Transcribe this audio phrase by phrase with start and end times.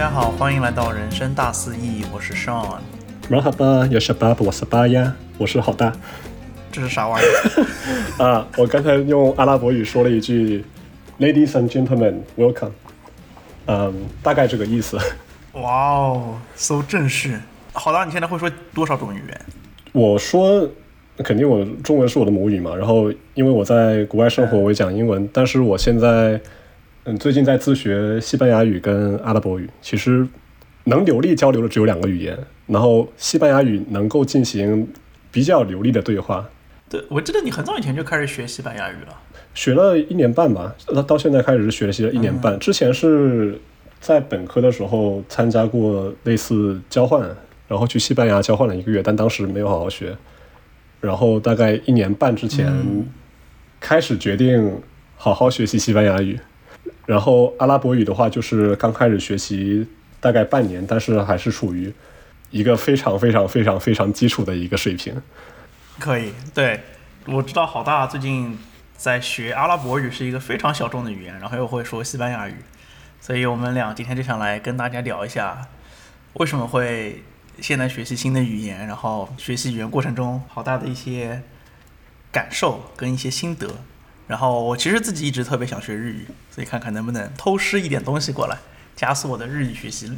[0.00, 2.78] 大家好，欢迎来到人生大肆意，我是 Sean。
[3.28, 5.92] 马哈巴，有什巴，我是巴呀，我是好大。
[6.72, 7.26] 这是啥玩意
[8.16, 8.16] 儿？
[8.24, 10.64] 啊，我刚才用阿拉伯语说了一句
[11.18, 12.70] “Ladies and gentlemen, welcome”，
[13.66, 14.98] 嗯，大概这个意思。
[15.52, 17.38] 哇哦，so 正式。
[17.74, 19.40] 好大，你现在会说多少种语言？
[19.92, 20.66] 我说，
[21.18, 22.74] 肯定我中文是我的母语嘛。
[22.74, 25.28] 然后，因为我在国外生活，我也讲英文。
[25.30, 26.40] 但是我现在，
[27.04, 29.68] 嗯，最近在自学西班牙语跟阿拉伯语。
[29.80, 30.26] 其实
[30.84, 32.38] 能流利交流的只有两个语言。
[32.66, 34.86] 然后西班牙语能够进行
[35.32, 36.48] 比较流利的对话。
[36.88, 39.16] 对，我记得你很早以前就开始学西班牙语了，
[39.54, 40.74] 学了一年半吧。
[40.86, 42.58] 到到现在开始是学习了一年半。
[42.58, 43.58] 之前是
[44.00, 47.28] 在本科的时候参加过类似交换。
[47.66, 50.16] 然后去西班牙交换了一个月，但当时没有好好学。
[51.00, 52.68] 然后大概一年半之前，
[53.78, 54.82] 开始决定
[55.16, 56.38] 好好学习西班牙语。
[57.10, 59.84] 然后阿拉伯语的话，就是刚开始学习
[60.20, 61.92] 大概半年，但是还是处于
[62.52, 65.20] 一个非常非常非常非常基础的一个水平。
[65.98, 66.80] 可以，对，
[67.26, 68.56] 我知道好大最近
[68.96, 72.54] 在学阿拉伯语，是一个非常小众的语言，然后又会说西班牙语，
[73.20, 75.66] 所以我们俩今天就想来跟大家聊一下
[76.34, 77.24] 为什么会。
[77.60, 81.42] 现在学习新的语言，然后学习语言过程中好大的一些
[82.32, 83.68] 感受跟一些心得。
[84.30, 88.56] 然后我其实自己一直特别想学日语，所以看看能不能偷师一点东西过来，
[88.94, 90.08] 加速我的日语学习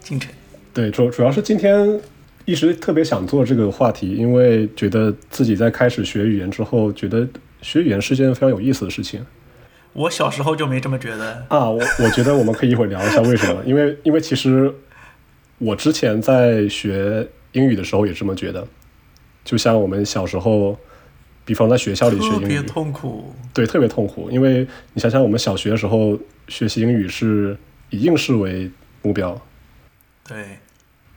[0.00, 0.28] 进程。
[0.72, 2.00] 对，主主要是今天
[2.46, 7.24] 一直特别想做这个话题，因为觉得自己在开始学语言之后，觉得
[7.62, 9.24] 学语言是件非常有意思的事情。
[9.92, 14.74] 我小时候就没这么觉得啊，我我觉得我们可以一会儿聊一下为什么，因为因为其实。
[15.58, 18.66] 我之前在学英语的时候也这么觉得，
[19.44, 20.76] 就像我们小时候，
[21.44, 23.32] 比方在学校里学英语，特别痛苦。
[23.52, 26.18] 对，特别痛苦，因为你想想，我们小学的时候
[26.48, 27.56] 学习英语是
[27.90, 28.70] 以应试为
[29.02, 29.40] 目标。
[30.26, 30.36] 对。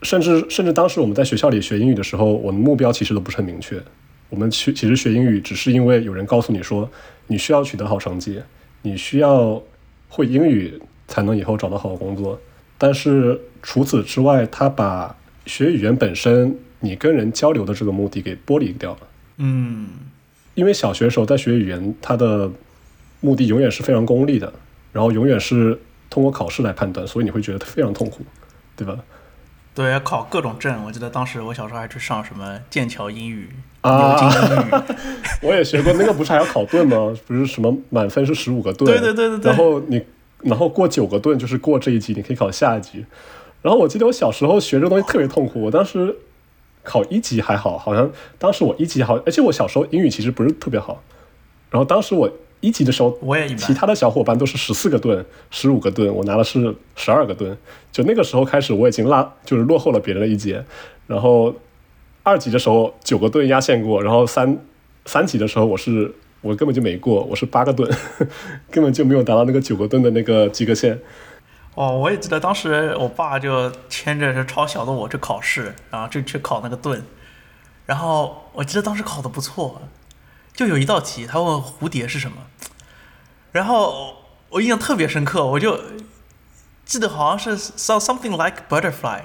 [0.04, 3.82] 甚至甚至当时我们在学校里学英语的时候，我们目标其实都不是很明确。
[4.30, 6.88] 我们去其实学英语只是因为有人告诉你说，
[7.26, 8.40] 你需要取得好成绩，
[8.84, 9.60] 你需要
[10.08, 12.40] 会英语才能以后找到好工作。
[12.78, 15.16] 但是除此之外，他把
[15.48, 19.00] 学语言本身你跟人交流的这个目的给剥离掉了。
[19.38, 19.88] 嗯，
[20.58, 22.50] 因为小学时候在学语言，它的
[23.22, 24.52] 目的永远是非常功利的，
[24.92, 25.80] 然后永远是
[26.10, 28.24] 通过考试来判断，所以你会觉得非常痛苦，
[28.76, 28.98] 对吧？
[29.76, 30.84] 对，要考各种证。
[30.84, 33.50] 我记得当时我小时候还去上什么剑桥英语、
[33.84, 34.72] 牛津英语，
[35.48, 35.94] 我也学过。
[35.94, 37.16] 那个不是还要考盾吗？
[37.28, 38.92] 不是什么满分是十五个盾？
[38.92, 39.52] 对对对对对。
[39.52, 40.04] 然后你。
[40.44, 43.04] 然后过九个盾就是过这一级，你可以考下一级。
[43.64, 46.16] 然后我记得我小时候学这东西特别痛苦，我当时
[46.88, 48.10] 考一级还好，好像
[48.40, 51.04] 当时我一级好，而且我小时候英语其实不是特别好。
[51.70, 52.32] 然后当时我
[52.62, 57.58] 一级的时候，我也其他的小伙伴都是十四个盾、十五个盾，我拿的是十二个盾。
[57.92, 60.64] 就那个时候开始，我已经落就是落后了别人的一截。
[61.08, 61.54] 然后
[62.24, 64.58] 二级的时候九个盾压线过，然后三
[65.06, 66.14] 三级的时候我是。
[66.42, 67.92] 我根本就没过，我是八个盾，
[68.70, 70.98] 根本就没有达到那个九个盾的那个及格线。
[71.78, 77.06] 哦，我也记得当时我爸就牵着是超小的我去考试，然后就去考那个盾。
[77.86, 79.80] 然后我记得当时考的不错，
[80.56, 82.38] 就有一道题，他问蝴蝶是什么，
[83.52, 84.16] 然后
[84.50, 85.80] 我印象特别深刻，我就
[86.84, 89.22] 记得好像是 something like butterfly，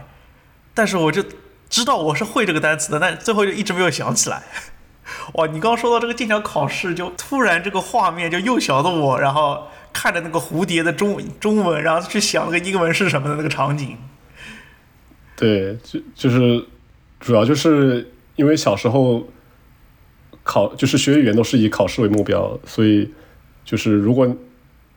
[0.74, 1.24] 但是我就
[1.70, 4.42] 知道我是会这个单词的，但最后就一直没有想起来。
[5.34, 13.96] 哇，你刚刚说到这个剑桥考试，就突然这个画面，就幼小的我，然后看着那个蝴蝶的中中文，然后去想那个英文是什么的那个场景。
[15.36, 16.64] 对，就就是
[17.20, 19.28] 主要就是因为小时候
[20.42, 23.12] 考就是学语言都是以考试为目标，所以
[23.64, 24.26] 就是如果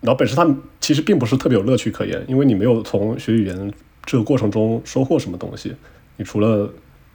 [0.01, 0.47] 然后本身它
[0.79, 3.73] 其实并不是特别有乐趣可言，因为你没有从学语言
[4.05, 5.75] 这个过程中收获什么东西，
[6.17, 6.71] 你除了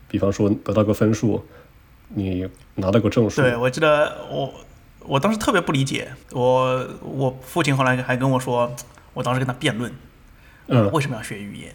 [0.08, 1.44] 比方说得到个分数。
[2.12, 2.44] 你
[2.74, 3.40] 拿到个证书？
[3.40, 4.52] 对，我记得我
[5.10, 8.72] 我当时特别不理解，我我父亲后来还跟我说，
[9.12, 9.92] 我当时跟他辩论，
[10.68, 11.74] 嗯，为什么要学语言？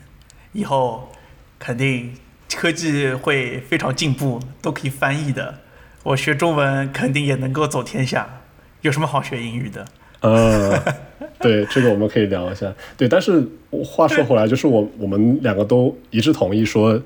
[0.54, 1.12] 以后
[1.60, 2.14] 肯定
[2.56, 5.60] 科技会非常进步，都可以翻译的。
[6.04, 8.42] 我学中文肯定也能够走天下，
[8.80, 9.86] 有什么好学英语的？
[10.22, 10.82] 嗯，
[11.42, 12.74] 对，这个我们可以聊一下。
[12.96, 13.46] 对，但是
[13.84, 17.02] 话说回来，就是我我们两个都一致同意说，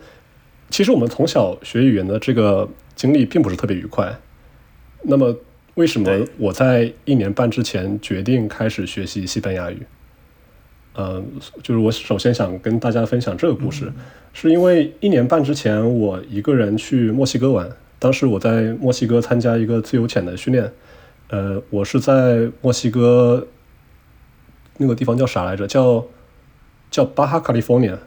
[0.69, 2.69] 其实我们从小学语言的这个。
[2.99, 4.13] 经历并不是特别愉快。
[5.03, 5.33] 那么，
[5.79, 9.81] 为什么我在一年半之前决定开始学习西班牙语？
[10.95, 11.25] 嗯，
[11.63, 13.89] 就是我首先想跟大家分享这个故事，
[14.33, 20.69] 是因为一年半之前我一个人去墨西哥玩，当时我在墨西哥参加一个自由潜的训练。
[21.29, 23.47] 呃，我是在墨西哥
[24.75, 25.65] 那个地方叫啥来着？
[25.65, 26.05] 叫
[26.91, 27.97] 叫巴哈卡利福尼亚。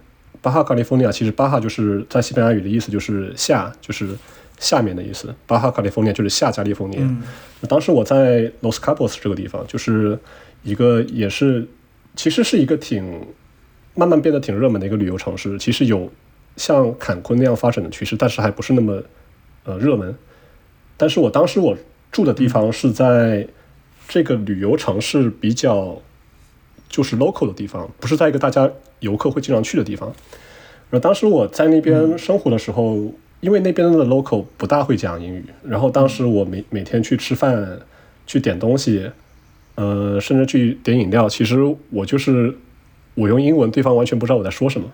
[0.42, 4.10] 巴哈卡利福尼亚其实巴哈就是在西班牙语的意思就是下，就是
[4.62, 5.34] 下面的意思。
[5.46, 7.02] 巴哈卡利福尼亚就是下加利福尼亚。
[7.02, 7.22] 嗯
[7.68, 10.18] 当时我在 Los Cabos 这个地方，就是
[10.64, 11.68] 一个也是
[12.16, 13.24] 其实是一个挺
[13.94, 15.56] 慢慢变得挺热门的一个旅游城市。
[15.58, 16.10] 其实有
[16.56, 19.00] 像坎昆那样发展的趋势，但是还不是那么
[19.64, 20.12] 呃热门。
[20.96, 21.76] 但是我当时我
[22.10, 23.46] 住的地方是在
[24.08, 26.02] 这个旅游城市比较
[26.88, 28.68] 就是 local 的地方，不是在一个大家
[28.98, 30.12] 游客会经常去的地方。
[30.90, 33.12] 然后当时我在那边生活的时候，
[33.42, 37.80] 因为那边的 local 不大会讲英语，然后当时我每每天去吃饭、
[38.24, 39.10] 去点东西，
[39.74, 41.58] 呃，甚至去点饮料，其实
[41.90, 42.56] 我就是
[43.16, 44.86] 我用英文，对方完全不知道我在说什么，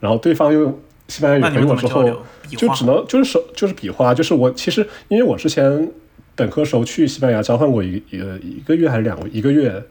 [0.00, 2.02] 然后对方用西班牙语回我之后
[2.48, 5.90] 就只能就是手就是比划，就是我其实因为我之前
[6.34, 9.84] 本科时候去西班牙交换过一一个一个月还是两个一个月，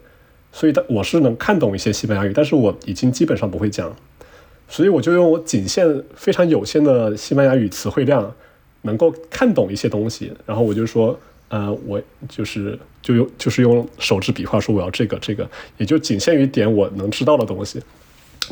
[0.50, 3.94] 所以的我是能看懂一些西班牙语，但是我已经基本上不会讲，
[4.68, 8.32] 所以我就用我仅限非常有限的西班牙语词汇量，
[8.82, 11.18] 能够看懂一些东西，然后我就说。
[11.48, 17.80] 呃，我就是就用就是用手指比划说我要这个这个，也就仅限于点我能知道的东西。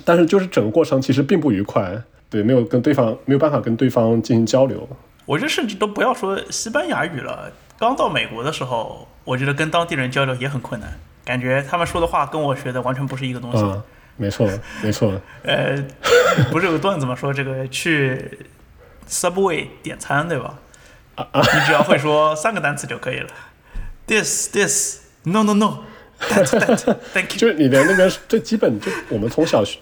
[0.05, 2.01] 但是就是整个过程其实并不愉快，
[2.31, 4.89] 对，没有跟对方没有办法跟对方进行交流。
[5.27, 7.51] 我这甚至都不要说西班牙语了。
[7.77, 10.93] 刚到美国的时候，我觉得跟当地人交流也很困难，
[11.25, 13.61] 感觉他们说的话跟我学的完全不是一个东西。
[13.61, 13.83] 啊，
[14.17, 14.49] 没错，
[14.83, 15.77] 没错， 呃，
[16.51, 17.15] 不是有个段子吗？
[17.15, 18.39] 说这个去
[19.09, 20.59] Subway 点餐，对吧？
[21.17, 23.29] 啊啊你只要会说三个单词就可以了。
[24.07, 25.79] This, this, no, no, no,
[26.21, 27.39] that, that, thank you。
[27.39, 29.79] 就是你连那边最基本就我们从小学，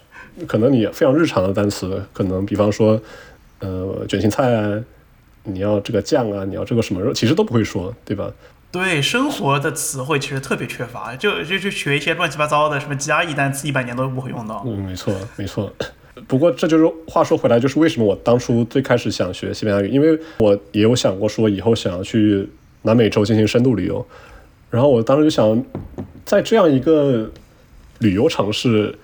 [0.46, 3.00] 可能你非常日常的单词，可能比方说，
[3.60, 4.78] 呃，卷心菜啊，
[5.44, 8.30] 你要这个酱啊，你要这个什么肉，其实都不会说，对吧？
[8.72, 14.64] 对生活的词汇其实特别缺乏，就就就学一些乱七八糟的什么加一单词，一百年都不会用到。
[14.66, 15.70] 嗯，没错，没错。
[16.26, 22.48] 不过这就是话说回来，就是为什么我当初最开始想学西班牙语，因为我也有想过说以后想要去
[22.82, 24.06] 南美洲进行深度旅游，
[24.70, 25.62] 然后我当时就想，
[26.24, 27.30] 在这样一个
[27.98, 28.98] 旅游城市，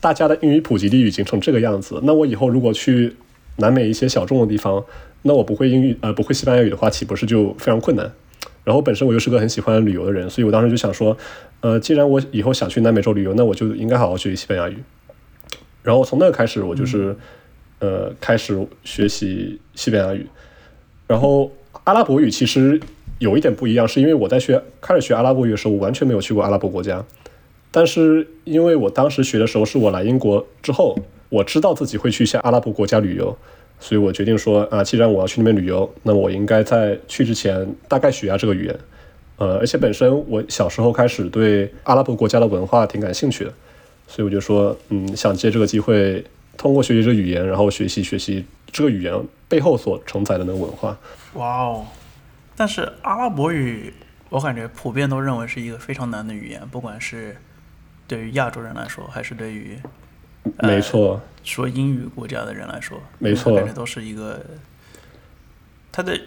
[0.00, 3.14] 大家的英语普及率已经成这个样子，那我以后如果去
[3.56, 4.84] 南美一些小众的地方，
[5.22, 8.10] 那我不会英语呃不会西班牙语的话，岂不是就非常困难？
[8.64, 11.16] 然后本身我又是个很喜欢旅游的人，所以我当时就想说，
[11.60, 14.76] 呃，既然我以后想去南美洲旅游，那我就应该好好学习西班牙语。
[15.82, 17.16] 然后从那开始，我就是、
[17.78, 20.26] 呃开始学习西班牙语。
[21.06, 21.50] 然后
[21.84, 22.78] 阿拉伯语其实
[23.18, 27.04] 有一点不一样，是因为我在学开始学阿拉伯语的时候，我完全没有去过阿拉伯国家。
[27.70, 30.98] 但是因为我当时学的时候是我来英国之后，
[31.30, 33.36] 我知道自己会去一些阿拉伯国家旅游，
[33.80, 38.78] 所以我决定说啊，既然我要去那边旅游，那我应该在去之前大概学一下这个语言。
[39.38, 43.54] 呃，而且本身我小时候开始对阿拉伯国家的文化挺感兴趣的，
[44.06, 46.22] 所以我就说，嗯，想借这个机会，
[46.58, 49.14] 通过学习这个语言，然后学习学习这个语言
[49.48, 50.98] 背后所承载的那个文化。
[51.32, 51.86] 哇哦！
[52.54, 53.94] 但是阿拉伯语，
[54.28, 57.34] 我感觉普遍都认为是一个非常难的语言，不管是
[58.06, 59.78] 对于亚洲人来说，还是对于
[60.62, 64.40] 没错，说英语国家的人来说，没错感觉都是一个
[65.92, 66.18] 他的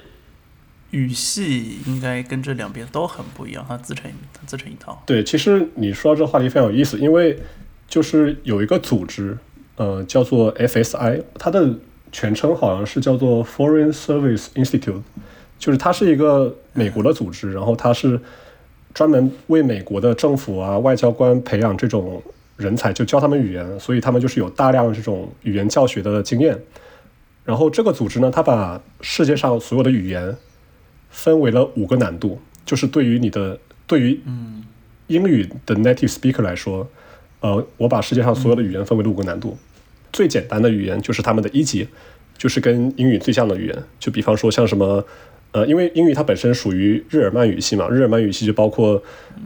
[0.92, 5.02] 语系应该跟这两边都很不一样，他自成它自成一套。
[5.06, 7.40] 对，其实你说到这个话题非常有意思，因为
[7.88, 9.38] 就是有一个组织，
[9.76, 11.76] 呃，叫做 FSI，它的
[12.12, 15.02] 全称好像是叫做 Foreign Service Institute，
[15.58, 18.20] 就是它是一个美国的组织，然后它是
[18.94, 22.22] 专门为美国的政府啊、外交官培养这种
[22.64, 26.58] 人才，就教他们语言，所以他们就是有大量这种语言教学的经验。
[27.46, 30.36] 然后这个组织呢，它把世界上所有的语言
[31.10, 34.64] 分为了五个难度，就是对于你的对于嗯
[35.08, 36.88] 英语的 native speaker 来说，
[37.42, 39.58] 呃，我把世界上所有的语言分为了五个难度。
[40.14, 41.88] 最简单的语言就是他们的一级，
[42.38, 43.84] 就是跟英语最像的语言。
[44.00, 45.04] 就比方说像什么，
[45.52, 49.04] 呃，因为英语它本身属于日耳曼语系嘛，日耳曼语系就包括，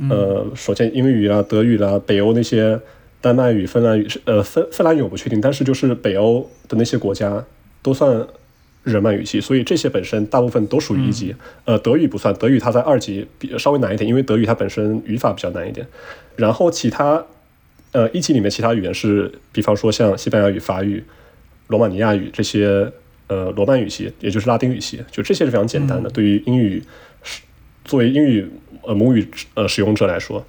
[0.10, 2.80] 呃，首先英语啦、德语啦、北欧那些
[3.20, 7.44] 丹麦语、芬兰语，呃，芬芬兰语我不确定，但是就是北欧的那些国家
[7.82, 8.28] 都算
[8.84, 11.36] 日耳曼语系，所以这些本身大部分都属于一级。
[11.66, 15.86] 呃，德语不算，德语它在二级比稍微难一点，因为德语它本身语法比较难一点。
[16.36, 17.26] 然后其他，
[17.92, 21.04] 呃，一级里面其他语言是，比方说像西班牙语、法语、
[21.68, 22.92] 罗马尼亚语这些，
[23.28, 26.10] 呃，罗曼语系，也就是拉丁语系，就这些是非常简单的。
[26.10, 26.82] 对于英语
[27.24, 27.42] 是
[27.84, 28.48] 作为英语
[28.84, 30.46] 呃母语呃使用者来说，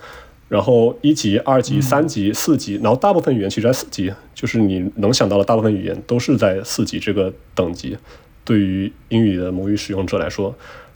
[0.49, 7.97] 然后一级、二级、三级、四级，然后大部分语言其实在四级，就是你能想到的大部分语言都是在四级这个等级。
[8.45, 10.55] 对于英语的母语使用者来说，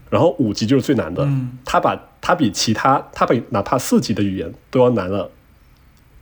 [0.08, 1.28] 然后五级就是最难的，
[1.66, 5.30] 它把它比其他它比哪怕四级的语言都要难了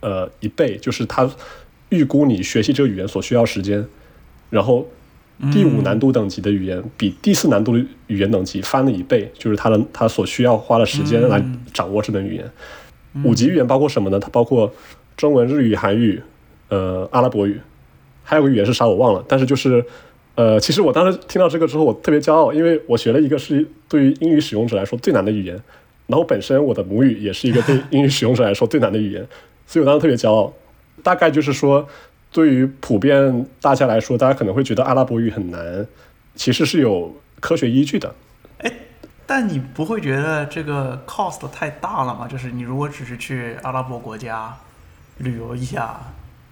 [0.01, 1.31] 呃一倍，就是它
[1.87, 3.85] 预估你学习这个语言所需要时间，
[4.49, 4.85] 然后
[5.53, 11.41] 第五难度等级的语言比第四难度的语言等级翻了一倍，就是它的它所需要花的时间来
[11.73, 12.51] 掌握这门语言。
[13.23, 14.19] 五级语言包括什么呢？
[14.19, 14.73] 它包括
[15.17, 16.21] 中文、日语、韩语，
[16.69, 17.59] 呃，阿拉伯语，
[18.23, 19.85] 还有个语言是啥我忘了，但是就是。
[20.33, 25.61] 呃，其实我当时听到这个之后，我特别骄傲，因为我学了一个是对于英语使用者来说最难的语言，
[26.07, 29.27] 然后本身我的母语也是一个对英语使用者来说最难的语言，
[29.67, 30.53] 所以我当时特别骄傲。
[31.03, 31.85] 大概就是说，
[32.31, 35.85] 对于普遍大家来说，大家可能会觉得阿拉伯语很难，
[36.33, 38.15] 其实是有科学依据的。
[38.59, 38.71] 哎，
[39.33, 42.27] 但你不会觉得这个 cost 太大了吗？
[42.27, 44.53] 就是你如果只是去阿拉伯国家
[45.19, 46.01] 旅游一下，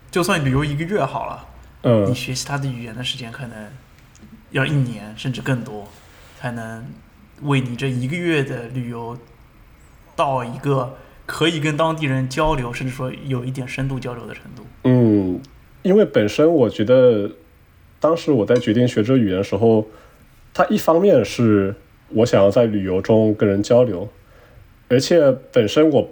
[0.10, 1.46] 就算旅游一个月好了。
[1.82, 3.68] 嗯，你学习他的语言的时间可能
[4.52, 5.90] 要一年甚至更多，
[6.40, 6.86] 才能
[7.42, 9.18] 为你这一个月的旅游
[10.16, 10.96] 到一个
[11.26, 14.66] 可以跟当地人交流，甚至说有一点深度交流的程度。
[14.86, 15.42] 嗯，
[15.82, 17.30] 因为本身我觉得，
[18.00, 19.86] 当时我在决定学这语言的时候，
[20.54, 21.76] 它一方面是
[22.12, 24.10] 我想要在旅游中跟人交流，
[24.88, 26.10] 而且本身我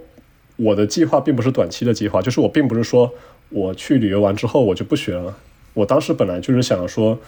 [0.55, 3.13] 我的计划并不是短期的计划，就是我并不是说
[3.49, 5.37] 我去旅游完之后我就不学了。
[5.73, 7.19] 我当时本来就是想说，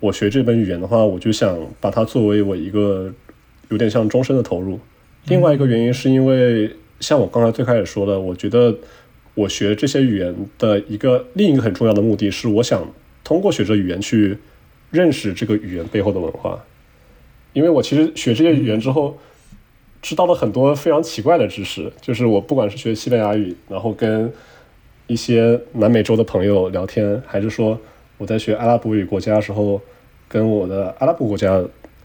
[0.00, 3.12] 我学这门语言的话，我就想把它作为我一个
[3.70, 4.78] 有点像终身的投入。
[5.26, 8.76] 另外一个原因是因为，像我刚才最开始说的，我觉得
[9.34, 14.36] 我学这些语言的一个另一个很重要的目的是，我想通过学这语言去
[14.90, 16.62] 认识这个语言背后的文化。
[17.54, 19.16] 因为我其实学这些语言之后，
[20.02, 24.30] 知道了很多非常奇怪的知识，就是我不管是学西班牙语，然后跟
[25.06, 27.80] 一些南美洲的朋友聊天，还是说。
[28.16, 29.80] 我在学阿拉伯语国家的时候，
[30.28, 31.60] 跟我的阿拉伯国家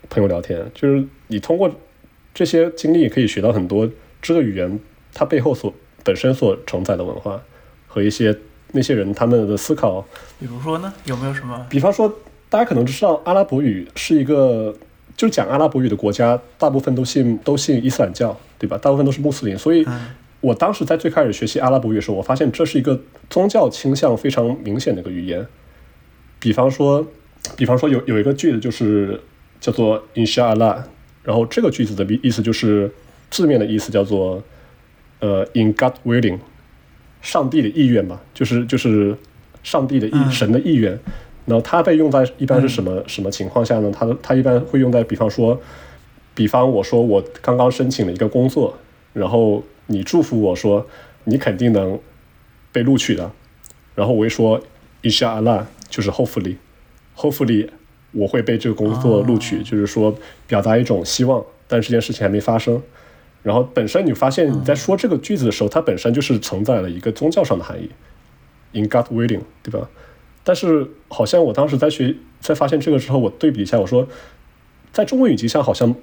[0.09, 1.69] 朋友聊天，就是你通过
[2.33, 3.87] 这些经历可以学到很多
[4.19, 4.79] 这个语言
[5.13, 5.71] 它背后所
[6.03, 7.39] 本身所承载的文化
[7.87, 8.35] 和一些
[8.71, 10.03] 那些人他们的思考。
[10.39, 11.67] 比如说呢，有没有什么？
[11.69, 12.11] 比方说，
[12.49, 14.75] 大家可能知道阿拉伯语是一个，
[15.19, 18.77] 就是讲阿拉伯语的国家，大部分都信都信伊斯兰教，对吧？
[18.77, 19.85] 大部分都是穆斯林，所以
[20.39, 22.97] 我当时在最开始学习阿拉伯语的时候，我发现这是一个
[23.29, 25.45] 宗教倾向非常明显的一个语言。
[26.39, 27.05] 比方说，
[27.57, 29.19] 比方说有有一个句子就是
[29.59, 30.83] 叫做 Inshallah，
[31.21, 32.89] 然后这个句子的意意思就是
[33.29, 34.41] 字面的意思叫做
[35.19, 36.39] 呃 In God willing，
[37.21, 39.17] 上帝的意愿吧，就是就是
[39.63, 40.97] 上帝的意神的意愿。
[41.49, 43.91] 然后它被用在一般是什么什么情况下呢？
[43.91, 45.59] 它它一般会用在比方说，
[46.33, 48.77] 比方我说我刚刚申请了一个工作，
[49.11, 50.87] 然后你祝福我说
[51.25, 51.99] 你肯定能
[52.71, 53.29] 被录取的，
[53.95, 54.61] 然后我会说
[55.01, 55.65] Inshallah。
[55.89, 57.67] 就是 hopefully，hopefully
[58.11, 60.15] 我会被这个工作录取，就是说
[60.45, 62.79] 表达一种希望，但这件事情还没发生。
[63.41, 67.89] 然后本身你发现你在说这个句子的时候，它本身就是承载了一个宗教上的含义
[68.73, 69.89] ，in God willing，对吧？
[70.49, 74.07] 但是好像我当时在学，在发现这个之后，我对比一下，我说
[74.91, 75.93] 在中文语境下好像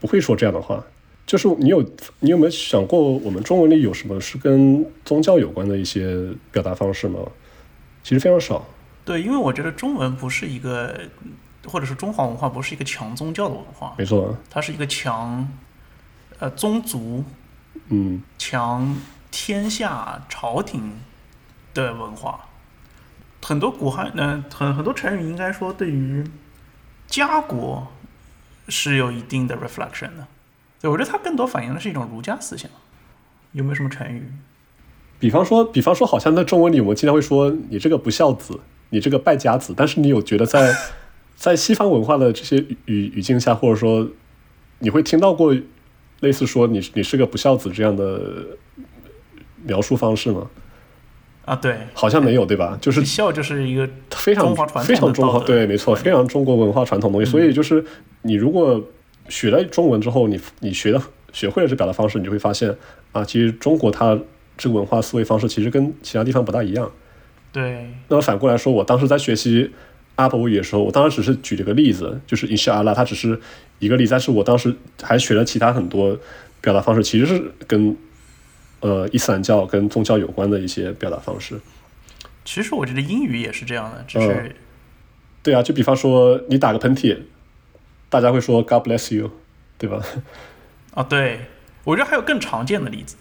[0.00, 0.82] 不会说这样的话。
[1.26, 1.84] 就是你有
[2.20, 7.18] 你有没有想过，我们中文里有什么是跟宗教有关的一些表达方式吗？
[8.02, 8.64] 其实非常少。
[9.04, 10.98] 对，因为我觉得中文不是一个，
[11.66, 15.46] 或者是中华文化不是一个强宗教的文化，没错，它是一个强，
[16.38, 17.22] 呃，宗族，
[17.88, 18.96] 嗯，强
[19.30, 20.90] 天下朝廷
[21.74, 22.46] 的文化。
[23.42, 26.24] 很多古汉，嗯，很很多成语应该说对于
[27.06, 27.88] 家国
[28.68, 30.26] 是有一定的 reflection 的。
[30.80, 32.70] 对，我觉得它更多反映的是一种儒家思想。
[33.52, 34.22] 有没有什么成语？
[35.18, 38.60] 比方说，比方说，好像在中文里，我们经常会说你这个不孝子。
[38.92, 40.74] 你这个败家子，但是你有觉得在
[41.36, 42.56] 在西方文化的这些
[42.86, 44.08] 语语境下，或者说
[44.80, 45.54] 你会听到过
[46.18, 48.58] 类似说你你是个不孝子这样的
[49.62, 50.50] 描述方式吗？
[51.50, 52.78] 啊，对，好像没有，对吧？
[52.80, 54.54] 就是笑就是一个非常
[54.84, 57.28] 非常中华，对，没错，非常中国文化传统东西。
[57.28, 57.84] 所以就是
[58.22, 58.80] 你如果
[59.28, 61.02] 学了中文之后，你你学的
[61.32, 62.72] 学会了这表达方式，你就会发现
[63.10, 64.16] 啊，其实中国它
[64.56, 66.88] 这个文化思维方式其实跟其他地方不大一样。
[67.50, 69.72] 对，那么反过来说，我当时在学习
[70.14, 73.36] 阿拉伯语的时候，我当时只是举了个例子，就是 Inshallah，它只是
[73.80, 76.16] 一个例子，但是我当时还学了其他很多
[76.60, 77.96] 表达方式，其实是跟
[78.80, 81.60] 呃伊斯兰教跟宗教有关的一些表达方式。
[82.44, 84.56] 其实我觉得英语也是这样的，只是
[85.42, 87.18] 对啊，就比方说你打个喷嚏，
[88.08, 89.30] 大家会说 God bless you，
[89.78, 90.02] 对吧？
[90.94, 91.46] 啊，对，
[91.84, 93.16] 我觉得还有更常见的例子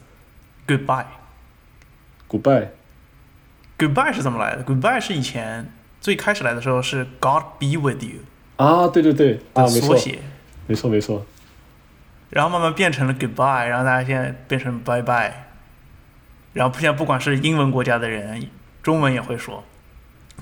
[0.68, 2.70] ，Goodbye，Goodbye。
[3.78, 8.20] Goodbye 是怎么来的 Goodbye 是以前最开始来的时候是 God be with you
[8.58, 10.20] 啊，对对对，啊，缩写，
[10.68, 11.26] 没错没错。
[12.30, 15.34] 然后慢慢变成了 Goodbye，然后大家现在变成 Bye Bye。
[16.54, 18.50] 然后现在不管是英文国家的人，
[18.82, 19.64] 中文也会说，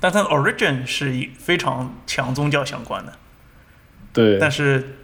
[0.00, 3.12] 但它的 origin 是一非常强宗教相关的。
[4.12, 4.96] 对，但是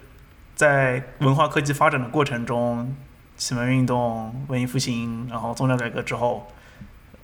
[0.54, 2.94] 在文化科技发展的过程中，
[3.36, 6.50] 启蒙运动、文艺复兴，然后宗教改革之后，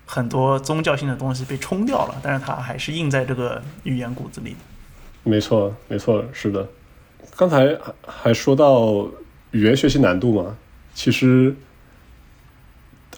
[0.04, 4.56] 很多宗教性的东西被冲掉了，但是它还是印在这个语言骨子里。
[5.22, 6.68] 没错，没错，是的。
[7.36, 9.06] 刚才还还说到
[9.52, 10.56] 语言学习难度嘛，
[10.94, 11.54] 其实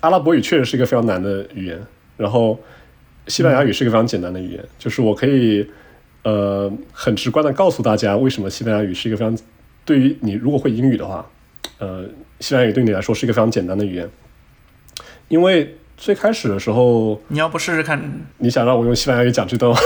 [0.02, 1.80] 阿拉伯语确实是一个非常难的语言，
[2.16, 2.58] 然后
[3.28, 5.64] 西班牙语是一个非常简单的语言，就是我可以
[6.24, 9.38] 呃很直观的告诉大家为什么西班牙语是一个非常
[9.84, 11.24] 对于你如果会英语的话，
[11.78, 12.04] 呃，
[12.40, 14.10] 西班牙语对你来说是一个非常简单的语言，
[15.28, 18.02] 因为最开始的时候，你要不试试看？
[18.38, 19.78] 你想让我用西班牙语讲这段吗？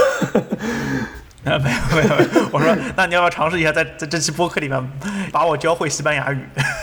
[1.45, 4.91] 啊， 没有没有，没有，我说，那你要不要尝试一下，在在这期播客里面
[5.31, 6.41] 把我教会西班牙语？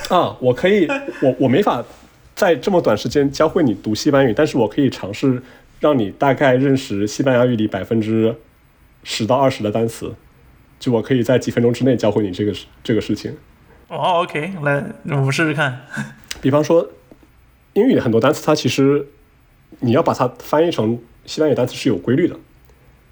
[0.10, 0.88] 啊，我可以，
[1.22, 1.84] 我我没法
[2.36, 5.42] 在这么短时间教会你读西班牙语，但是我可以尝试
[5.80, 8.36] 让你大概认识西班牙语里百分之
[9.04, 10.13] 十到二十的单词，
[10.80, 13.36] 就我可以在几分钟之内教会你这个这个事情。
[13.88, 15.82] 哦，OK，来，我们试试看。
[16.42, 16.90] 比方说，
[17.74, 19.08] 英语很多单词，它其实
[19.80, 22.36] 你要把它翻译成西班牙语单词是有规律的。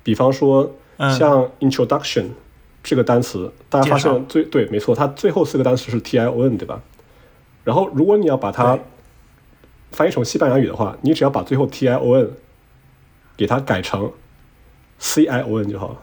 [0.04, 0.76] 比方说。
[1.18, 2.26] 像 introduction
[2.84, 6.80] 这个单词，大家发现最对，没错，它最后四个单词是 t i o n，对吧？
[7.64, 8.78] 然后如果你要把它
[9.92, 12.32] 翻译成西班牙语的话，你只要把最后 t i o n
[13.36, 14.12] 给它改成
[15.00, 16.00] c i o n 就好了。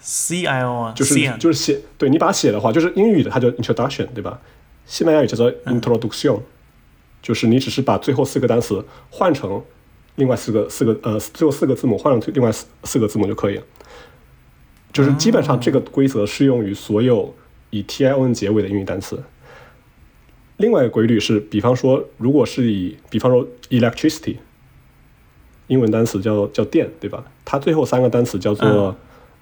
[0.00, 4.40] c i o n 就是就是写，对你把它写的话，就是英语的它叫 introduction，对吧？
[4.86, 6.40] 西班牙语叫做 introduction，
[7.22, 9.62] 就是你只是把最后四个单词换成
[10.16, 13.62] 另外四个四个呃最后四个字母换成另外四四个字母就可以了。
[14.92, 17.32] 就是基本上这个规则适用于所有
[17.70, 19.22] 以 t i o n 结尾的英语单词。
[20.60, 24.36] 另外一个规律是，比方说，如果是以，比方说 electricity，
[25.66, 27.24] 英文单词叫叫电，对吧？
[27.44, 28.96] 它最后三个单词叫做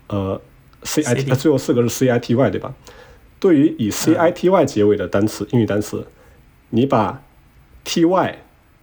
[0.07, 0.41] 呃
[0.83, 2.75] c i t，最后四个是 c i t y，对吧？
[3.41, 6.07] 对于以 c i t y 结尾的单词，英语单词，
[6.71, 7.23] 你把
[7.85, 8.39] t y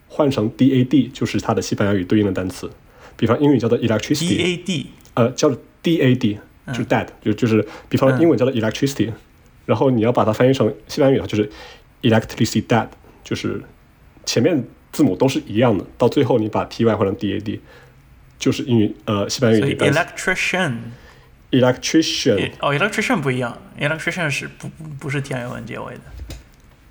[0.07, 2.69] 换成 d a d，就是它的西班牙语对应的单词。
[3.17, 6.37] 比方英语叫做 electricity，d a d，呃，叫 d a d。
[6.73, 9.11] 就 dead，就就是，比方英文叫做 electricity，
[9.67, 11.47] 然后你要把它翻译成西班牙语的话，就是
[12.01, 12.87] electricity that，
[13.23, 13.61] 就是
[14.25, 17.59] 前面字母都是一样的，到最后你把 ty 换成 dad，
[18.37, 19.91] 就是英语呃西班牙语的。
[19.91, 26.01] electrician，electrician，哦，electrician 不一样，electrician 是不不是 t i n 结尾的。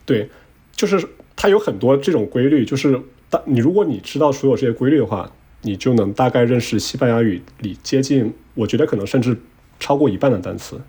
[0.04, 0.28] 对，
[0.76, 9.36] 就是它有很多这种规律，就是当你如果你知道所有这些规律的话，你就能大概认识西班牙语里接近，我觉得可能甚至。
[9.80, 10.80] 超过一半的单词，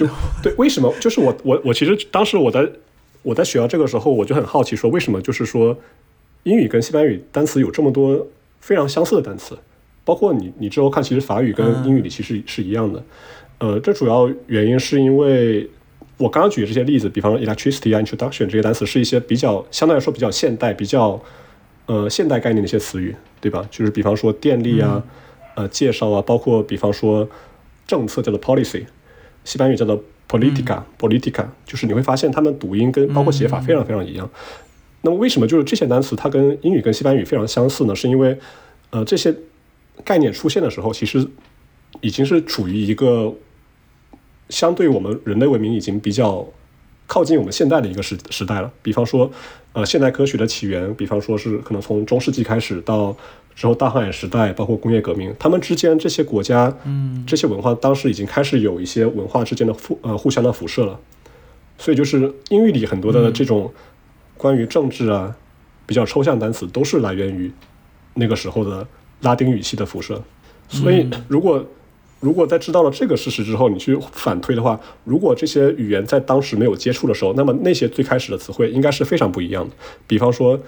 [0.00, 0.06] 就
[0.42, 0.90] 对，为什么？
[0.98, 2.66] 就是我我我其实当时我在
[3.22, 5.20] 我在学校这个时候，我就很好奇，说为什么？
[5.20, 5.76] 就是说
[6.44, 8.26] 英语跟西班牙语单词有这么多
[8.60, 9.58] 非常相似的单词，
[10.02, 13.04] 包括你你之后看，其实法语跟英语里其实是一样的。
[13.58, 15.68] 呃，这主要原因是因为
[16.16, 21.20] 我刚刚举的这些例子，比方说 electricity、introduction 这些单词是一些比较相对来说比较现代、比较
[21.84, 23.68] 呃现代概念的一些词语，对吧？
[23.70, 25.02] 就是比方说电力啊，
[25.56, 27.28] 呃，介绍啊，包括比方说。
[27.86, 28.84] 政策叫做 policy，
[29.44, 34.28] 西班牙语叫做 politica，politica，就是你会发现它们读音跟包括写法非常非常一样。
[35.02, 37.94] 那么为什么就是这些单词它跟英语跟西班牙语非常相似呢？
[37.94, 38.38] 是因为
[38.90, 39.34] 呃这些
[40.04, 41.26] 概念出现的时候，其实
[42.00, 43.34] 已经是处于一个
[44.48, 46.46] 相对我们人类文明已经比较
[47.06, 48.72] 靠近我们现代的一个时时代了。
[48.82, 49.30] 比方说
[49.72, 53.16] 呃现代科学的起源，比方说是可能从中世纪开始到。
[53.60, 60.98] 之后，大航海时代，包括工业革命，他们之间这些国家，嗯，这些文化当时已经开始有一些文化之间的互呃互相的辐射了。
[61.76, 63.70] 所以，就是英语里很多的这种
[64.38, 65.36] 关于政治啊
[65.84, 67.52] 比较抽象单词，都是来源于
[68.14, 68.88] 那个时候的
[69.20, 70.22] 拉丁语系的辐射。
[70.70, 71.62] 所以，如果
[72.20, 79.74] 如果在知道了这个事实之后，你去反推的话，如果这些语言在当时没有接触的时候，那么那些最开始的词汇应该是非常不一样的。
[80.06, 80.58] 比方说。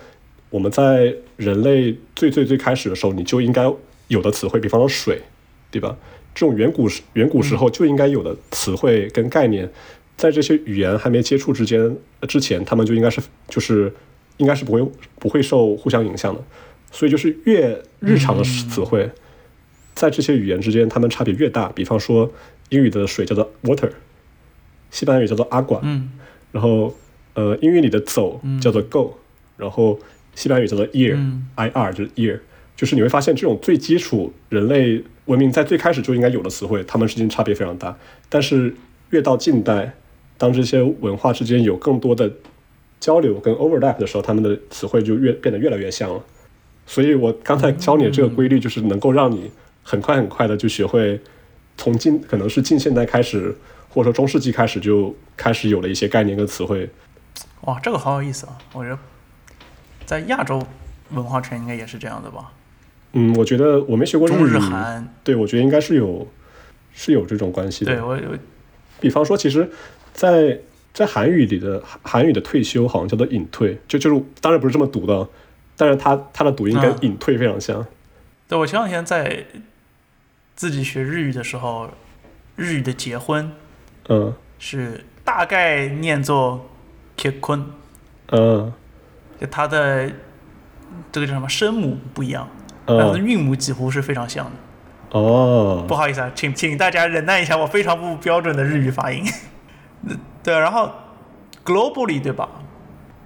[0.53, 3.73] 我们在人类最最最开始的时候，你就应该
[4.09, 5.23] 有的词汇，比方说水，
[5.71, 5.97] 对吧？
[6.35, 9.71] 这种远古时远古时候就应该有的词汇跟概念，
[10.15, 11.97] 在这些语言还没接触之间
[12.29, 13.91] 之前，他们就应该是就是
[14.37, 14.87] 应该是不会
[15.19, 16.45] 不会受互相影响的。
[16.91, 19.11] 所以就是越日常的词汇，
[19.95, 21.71] 在这些语言之间，它们差别越大。
[21.71, 22.31] 比方说
[22.69, 23.91] 英语的水叫做 water，
[24.91, 26.13] 西班牙语叫做 agua，嗯，
[26.51, 26.95] 然后
[27.33, 29.15] 呃英语里的走叫做 go，
[29.57, 29.99] 然后。
[30.35, 32.41] 西班牙语叫做 ear，i r 就是 ear，
[32.77, 37.97] 就是你会发现这种最基础人类文明在最开始就应该有的词汇，它们之间差别非常大。
[38.29, 38.75] 但是
[39.11, 39.95] 越到近代，
[40.39, 42.31] 当这些文化之间有更多的
[42.99, 46.25] 交流跟 overlap 的时候，他们的词汇就越变得越来越像了。
[46.87, 49.51] 所以我刚才教你的这个规律，就是能够让你
[49.83, 51.21] 很快很快的就学会，
[51.77, 53.55] 从近可能是近现代开始，
[53.89, 56.89] 或者说中世纪开始就开始有了一些概念跟词汇。
[57.63, 58.59] 哇，这个好有意思啊！
[58.73, 58.99] 我觉得
[60.13, 60.63] 在亚洲
[61.13, 62.53] 文化圈应该也是这样的吧。
[63.15, 66.29] 嗯，我觉得我没学过中日语，韩，对我觉得应该是有
[66.93, 67.95] 是有这种关系的。
[67.95, 68.23] 对我有，
[69.01, 69.71] 比方说，其实，
[70.13, 70.59] 在
[70.93, 75.27] 在韩语里的韩语的退休好像叫做隐退，就就是当然不是这么读的，
[75.79, 76.99] 但是它它的读音跟嗯。
[77.01, 77.87] 隐退非常像。
[78.47, 79.47] 对我前两天在
[80.55, 81.89] 自己学日语的时候，
[82.57, 83.51] 日语的结婚
[84.11, 84.35] 嗯。
[84.59, 86.69] 是大概念作
[87.17, 87.63] “kekun”，
[88.27, 88.71] 嗯。
[88.71, 88.82] 就
[89.51, 90.11] 它的
[91.11, 92.49] 这个叫什么声母不一样，
[92.85, 94.53] 但它的嗯韵母几乎是非常像的。
[95.19, 99.25] 哦不好意思啊，请请大家忍耐一下我非常不标准的日语发音。
[100.43, 100.91] 对，然后
[101.65, 102.49] globally 对吧？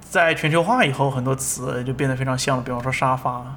[0.01, 3.57] 在全球化以后，很多词就变得非常像了，比方说沙发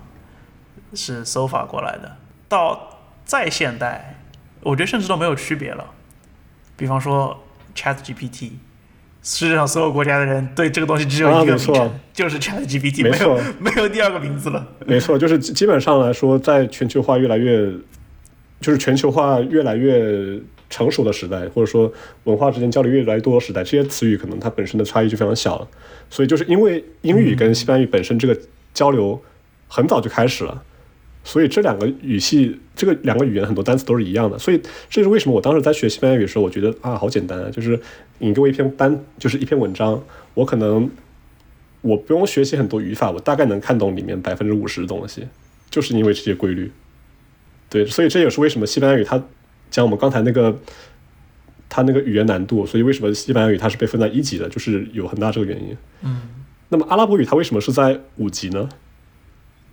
[0.94, 2.18] 是 sofa 过来的，
[2.48, 4.16] 到再现代，
[4.62, 5.86] 我觉得甚至都没有区别了。
[6.76, 7.44] 比方说
[7.76, 8.54] Chat GPT，
[9.32, 14.68] 世界上所有国家的人对这个东西只有一个错名称，就是 Chat GPT，没没有没有第二个名字了。
[14.88, 17.72] 没错，就是基基本上来说，在全球化越来越，
[18.60, 25.68] 就是全球化越来越成熟的时代，或者说文化之间交流越来越多的时代，这些词语可能它本身的差异就非常小了。
[26.10, 28.36] 所以就是因为英语跟西班牙语本身这个
[28.74, 29.22] 交流
[29.68, 30.64] 很早就开始了，
[31.24, 34.40] 所以这两个语系，这个两个语言很多单词都是一样的。
[34.40, 37.80] 所以这是为什么我当时在学西班牙语的时候，我觉得啊，好简单啊，就是
[38.18, 40.02] 你给我一篇单，就是一篇文章，
[40.34, 40.90] 我可能
[41.82, 45.28] 我不用学习很多语法，我大概能看懂里面百分之五十的东西，
[45.70, 46.72] 就是因为这些规律。
[47.70, 49.22] 对，所以这也是为什么西班牙语它
[49.70, 50.58] 讲我们刚才那个
[51.68, 55.78] 它那个语言难度，所以为什么西班牙语它是被分在一级的，就是有很大这个原因。
[56.02, 56.22] 嗯，
[56.70, 58.68] 那么阿拉伯语它为什么是在五级呢？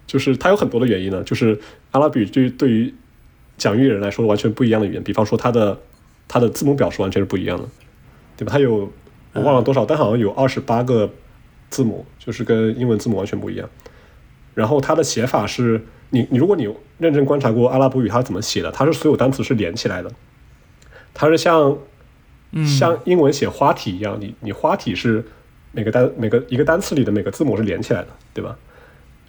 [0.07, 1.59] 就是它有很多的原因呢，就是
[1.91, 2.95] 阿拉伯语对对于
[3.59, 5.79] 讲语人来说完全不一样的语言，比方说它的
[6.29, 7.69] 它的字母表是完全是不一样的，
[8.37, 8.53] 对吧？
[8.53, 8.93] 它有
[9.33, 11.11] 我忘了多少，但好像有二十八个
[11.71, 13.69] 字母，就是跟英文字母完全不一样。
[14.55, 20.11] 然后它的写法是你你如果你认真观察过阿拉伯语它是怎么写的，它是所有单词是连起来的，
[21.13, 21.77] 它是像
[22.53, 25.25] 嗯像英文写花体一样，你你花体是
[25.73, 28.57] 每个单每个一个单词里的每个字母是连起来的，对吧？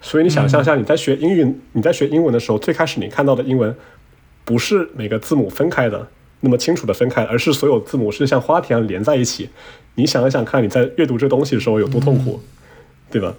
[0.01, 3.75] 所以你想象一下，你在学英语，你在学英文的时候，最开始你看到的英文
[4.45, 6.07] 不是每个字母分开的
[6.41, 9.49] 那么清楚的分开，而是所有字母是像花田一样连在一起。
[9.95, 12.39] 你想一想看，你在阅读这东西的时候有多痛苦，
[13.09, 13.33] 对吧？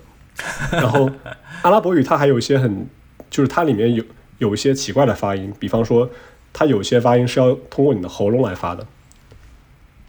[0.73, 1.09] 然后
[1.63, 2.87] 阿拉伯语它还有一些很，
[3.31, 4.05] 就是它里面有
[4.39, 6.11] 有一些奇怪的发音，比方说
[6.53, 8.85] 它有些发音是要通过你的喉咙来发的，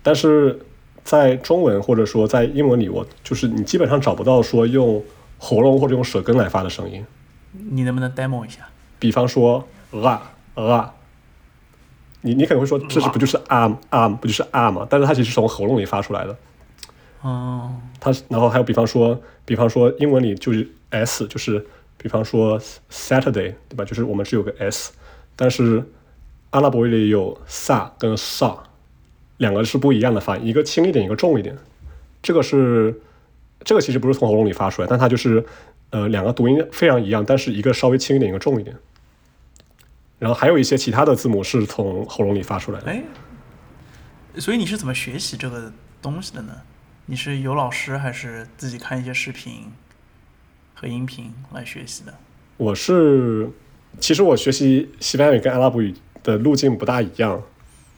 [0.02, 0.60] 但是
[1.04, 5.04] 在中文或者说在英文里，我就是你基本上找不到说用
[5.40, 7.04] 喉咙或者用舌根来发的声音。
[7.52, 8.68] 你能不能 demo 一下？
[9.00, 10.94] 比方说啊啊，
[12.22, 14.86] 你你可能会说这是不就是 arm arm 不就是 arm 吗？
[14.88, 16.38] 但是它其实是从喉咙里发出来的。
[17.22, 21.66] 哦，它然后还有比方说，比方说英文里就是 s，就是
[21.98, 22.60] 比方说
[22.92, 23.84] Saturday 对吧？
[23.84, 24.92] 就是我们是有个 s，
[25.36, 25.84] 但是
[26.52, 28.58] 阿拉伯语里有 sa 跟 sa
[29.38, 31.58] 两个是不一样的发音，一个轻一点，一个重一点。
[32.22, 33.02] 这个是
[33.64, 35.44] 这个其实不是从喉咙里发出来，但它就是
[35.90, 38.76] 呃两个读音非常一样，但是一个稍微轻一点，一个重一点。
[40.18, 42.92] 然后还有一些其他的字母是从喉咙里发出来的。
[42.92, 43.04] 哎，
[44.36, 46.54] 所以你是怎么学习这个东西的呢？
[47.06, 49.72] 你是有老师还是自己看一些视频
[50.76, 52.14] 和音频来学习的？
[52.58, 53.50] 我是，
[54.00, 57.42] 其实我学习西班牙语跟阿拉伯语的路径不大一样，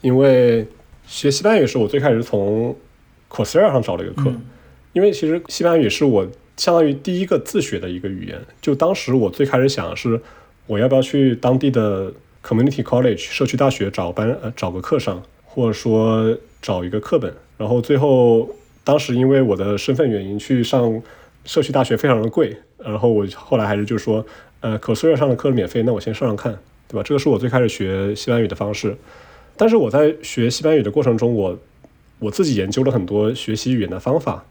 [0.01, 0.67] 因为
[1.05, 2.77] 学西班牙语是我最开始从
[3.29, 4.41] Coursera 上找了一个课，嗯
[4.93, 6.27] 因为其实西班牙语是我
[6.57, 8.39] 相当于第一个自学的一个语言。
[8.61, 10.19] 就当时我最开始想的是，
[10.67, 12.11] 我要不要去当地的
[12.43, 17.33] community college 社区大学找班呃找个课上，或者说找一个课本。
[17.57, 18.49] 然后最后
[18.83, 21.01] 当时因为我的身份原因去上
[21.45, 24.25] 社区大学非常的贵，然后我后来还是就说，
[24.59, 27.03] 呃 c o s e r a 上的课免费，那我先上上看，对吧？
[27.03, 28.95] 这个是我最开始学西班牙语的方式。
[29.55, 31.57] 但是我在学西班牙语的过程中，我
[32.19, 34.43] 我自己研究了很多学习语言的方法。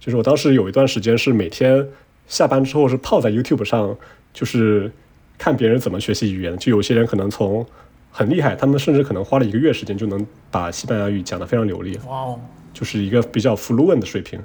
[0.00, 1.88] 就是我当时有一段时间是每天
[2.26, 3.96] 下班之后是泡在 YouTube 上，
[4.32, 4.90] 就是
[5.38, 6.56] 看别人怎么学习语言。
[6.58, 7.64] 就有些人可能从
[8.10, 12.40] 很厉害，他们甚至可能花了一个月时间就能把西班牙语讲得非常流利，哇哦，
[12.72, 14.40] 就是一个比较 fluent 的水平。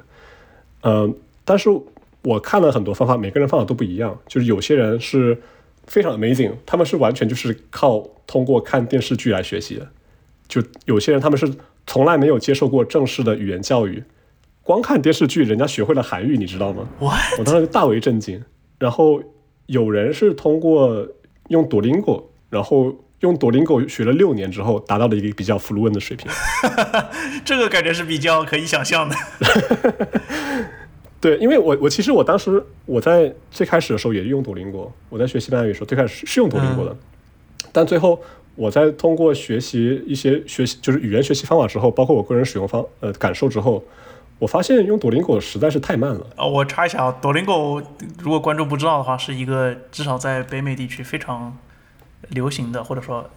[0.82, 1.68] 嗯、但是
[2.22, 4.18] 我看了很多方法，每个人方法都不一样。
[4.26, 5.38] 就是有些人是
[5.86, 9.88] 非常 amazing，他们是完全就是靠通过看电视剧来学习的。
[10.48, 11.52] 就有些人他们是
[11.86, 14.02] 从来没有接受过正式的语言教育，
[14.70, 17.40] 光看电视剧，人家学会了韩语，你知道吗？What？
[17.40, 18.40] 我当时大为震惊。
[18.78, 19.20] 然后
[19.66, 21.08] 有人是通过
[21.48, 26.30] 用 Duolingo，然后用 Duolingo 学了六年之后，达到了一个比较 fluent 的水平。
[27.44, 29.16] 这个感觉是比较可以想象的。
[31.20, 36.96] 对，因为我我其实我当时我在最开始的时候也用 Duolingo，我在学西班牙语的时候最开始是是用 Duolingo 的，
[37.72, 38.22] 但最后
[38.54, 43.82] 我在通过学习一些学习就是语言学习方法之后，包括我个人使用方呃感受之后，
[44.40, 46.26] 我发现用 Duolingo 实在是太慢了。
[46.34, 47.84] 呃，我插一下啊，Duolingo，
[48.18, 51.56] 如果观众不知道的话，是一个至少在北美地区非常
[52.30, 53.28] 流行的，或者说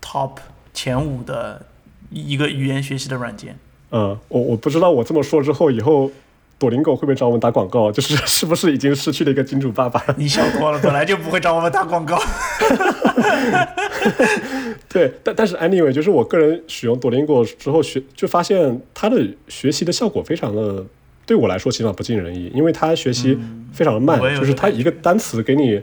[0.00, 0.36] top
[0.72, 1.66] 前五的
[2.10, 3.58] 一个语言学习的软件。
[3.90, 6.10] 嗯，我我不知道我这么说之后，以后
[6.62, 7.90] Duolingo 会不会找我们打广告？
[7.96, 10.02] 就是是不是已经失去了一个金主爸爸？
[10.16, 12.18] 你想多了，本来就不会找我们打广告。
[14.88, 20.84] 对，但但是 anyway，就是我个人使用 Duolingo 之后学，就发现它的学习的效果非常的，
[21.26, 23.36] 对我来说起码不尽人意，因为它学习
[23.72, 25.80] 非常的慢，就是它一个单词给你，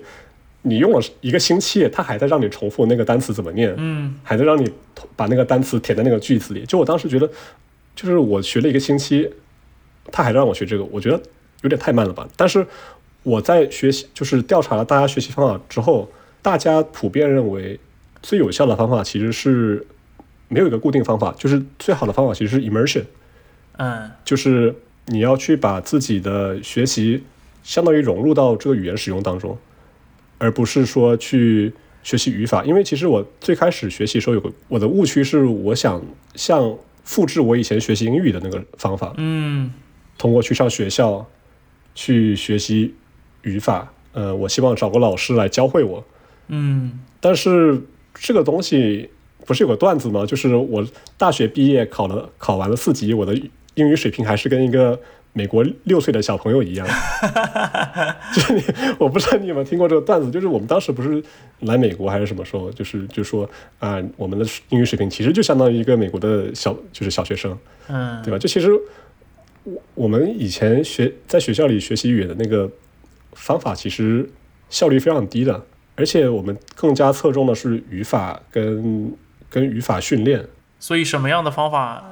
[0.62, 4.70] 你用了一个星期，它还在让你重复那个单词怎么念，嗯，还在让你
[5.16, 6.64] 把那个单词填在那个句子里。
[6.66, 7.30] 就我当时觉得，
[7.96, 9.30] 就是我学了一个星期，
[10.12, 11.22] 他还让我学这个，我觉得
[11.62, 12.28] 有点太慢了吧。
[12.36, 12.66] 但是
[13.24, 16.10] 我在学习，就是调查了大家学习方法之后，
[16.42, 17.80] 大家普遍认为
[18.22, 19.86] 最有效的方法其实是
[20.48, 23.04] 没有一个固定方法，就是最好的方法其实是 immersion，
[23.78, 24.74] 嗯就是
[25.08, 27.24] 你要去把自己的学习
[27.64, 29.58] 相当于融入到这个语言使用当中，
[30.38, 32.64] 而不是说去学习语法。
[32.64, 36.02] 因为其实我最开始学习的时候有个我的误区是，我想
[36.36, 39.72] 像复制我以前学习英语的那个方法，嗯
[40.20, 41.26] 通过去上学校
[41.96, 42.94] 去学习
[43.42, 46.06] 语法，呃，我希望找个老师来教会我。
[46.50, 47.82] 嗯但是
[48.14, 49.10] 这个东西
[49.46, 50.26] 不是有个段子吗？
[50.26, 50.86] 就是我
[51.18, 53.34] 大学毕业考了考完了四级，我的
[53.76, 55.00] 英语水平还是跟一个
[55.32, 56.88] 美国六岁的小朋友一样。
[58.34, 58.64] 就是你，
[58.98, 61.24] 我不知道你有没有听过这个段子，就是我们当时不是
[61.62, 68.38] 来美国还是什么时候，就是就说啊、我们的英语水平其实就相当于一个美国的小就是小学生，嗯，对吧？
[68.38, 68.70] 就其实
[69.74, 72.70] 我我们以前学在学校里学习语言的那个
[73.34, 74.30] 方法，其实
[74.70, 79.14] 效率非常低的，而且我们更加侧重的是语法跟
[79.50, 80.46] 跟语法训练。
[80.80, 82.04] 所以什么样的方法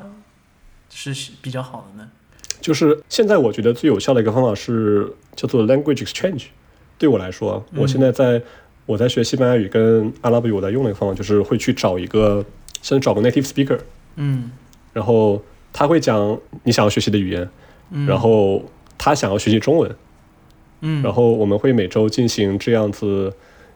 [0.89, 2.09] 是比较好的呢？
[2.59, 6.47] 就是现在我觉得最有效的一个方法是叫做 language exchange。
[6.97, 8.41] 对我来说，我现在在
[8.85, 12.43] 我在学西班牙语跟阿拉伯语，我在用的一个方法就是会去找一个，
[12.81, 13.79] 先找个 native speaker，
[14.15, 14.51] 嗯
[14.93, 17.49] 然后他会讲你想要学习的语言，
[17.91, 18.63] 嗯，然后
[18.97, 19.95] 他想要学习中文，
[20.81, 23.33] 嗯，然后我们会每周进行这样子，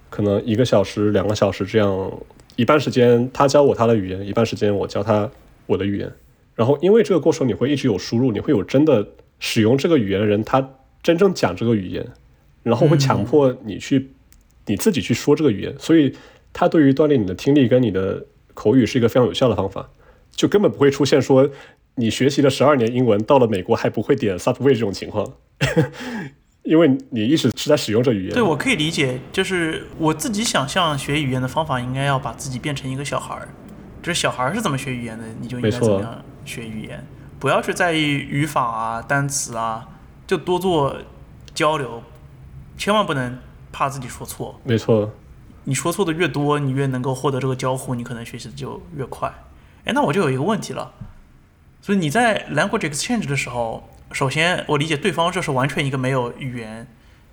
[0.09, 2.11] 可能一个小时、两个小时这样，
[2.55, 5.29] 一半时间他教我他的语言，一半时间我教他
[5.67, 6.11] 我的语言。
[6.55, 9.07] 然后因为这个过程你会一直有输入，你会有真的
[9.39, 12.05] 使用这个语言的人，他真正讲这个语言，
[12.61, 14.11] 然后会强迫你去、
[14.67, 16.13] 你自己去说这个语言，所以
[16.53, 19.89] 它对于锻炼你的听力跟你的口语是一个非常有效的方法，
[20.35, 21.49] 就根本不会出现说
[21.95, 25.33] 你学习了十二年英文，到了美国还不会点 Subway 这种情况。
[26.63, 28.33] 因为你一直是在使用这语言。
[28.33, 33.49] 对，我可以理解，就是我自己想象学语言的方法，应该要把自己变成一个小孩儿，
[34.03, 37.03] 就是小孩儿是怎么学语言的，你就应该怎么样学语言，
[37.39, 39.87] 不要去在意语法啊、单词啊，
[40.27, 40.95] 就多做
[41.55, 42.03] 交流，
[42.77, 43.39] 千万不能
[43.71, 44.61] 怕自己说错。
[44.63, 45.11] 没错，
[45.63, 49.33] 你说错的越多，你越能够获得这个交互，你可能学习的就越快。
[49.85, 50.93] 哎，那我就有一个问题了，
[51.81, 56.85] 所以你在 language exchange 的时候，首先我理解对方就是完全一个没有语言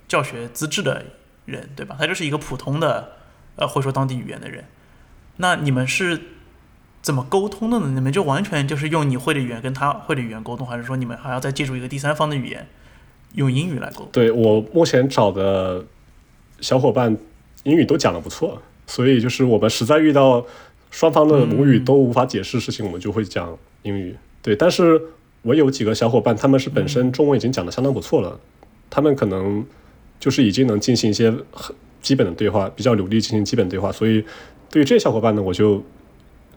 [0.07, 1.05] 教学资质的
[1.45, 1.95] 人，对吧？
[1.99, 3.13] 他就是一个普通的
[3.55, 4.65] 呃会说当地语言的人。
[5.37, 6.19] 那你们是
[7.01, 7.91] 怎么沟通的呢？
[7.93, 12.67] 你们就完全就是用你会的语言跟他会的语言沟通，还是说你们还要再借助一个第三方的语言，
[13.35, 14.09] 用英语来沟通？
[14.11, 15.85] 对我目前找的
[16.59, 17.15] 小伙伴
[17.63, 20.45] 英语都讲得不错，所以就是我们实在遇到
[20.89, 24.15] 双方的母语都无法解释的事情，我们就会讲英语。
[24.41, 25.01] 对，但是
[25.41, 28.39] 我有几个小伙伴，他们是本身中文已经讲的相当不错了，
[28.89, 29.65] 他们可能
[30.19, 34.23] 就是已经能进行一些很基本的对话，比较流利进行基本对话，所以
[34.69, 35.83] 对于这些小伙伴呢，我就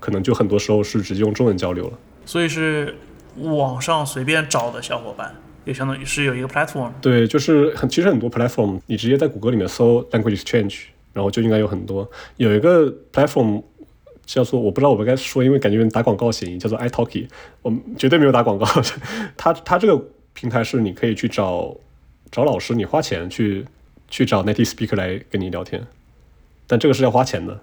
[0.01, 1.99] 可能就很多时候是直接用中文交流了。
[2.25, 2.95] 所以是
[3.37, 6.91] 网上随便找的小伙伴，也相当于是有一个 platform。
[7.01, 12.09] 对，就是很其实很多 platform，你直接在谷歌里面搜 language exchange，然后就应该有很多。
[12.37, 13.63] 有一个 platform
[14.25, 17.29] 叫做我不知道我们该说，因为感觉打广告嫌疑，叫做 iTalki，
[17.63, 18.67] 我们绝对没有打广告。
[19.37, 21.77] 它它这个平台是你可以去找
[22.31, 23.65] 找老师，你花钱去
[24.09, 25.87] 去找 native speaker 来跟你聊天，
[26.67, 27.61] 但这个是要花钱的。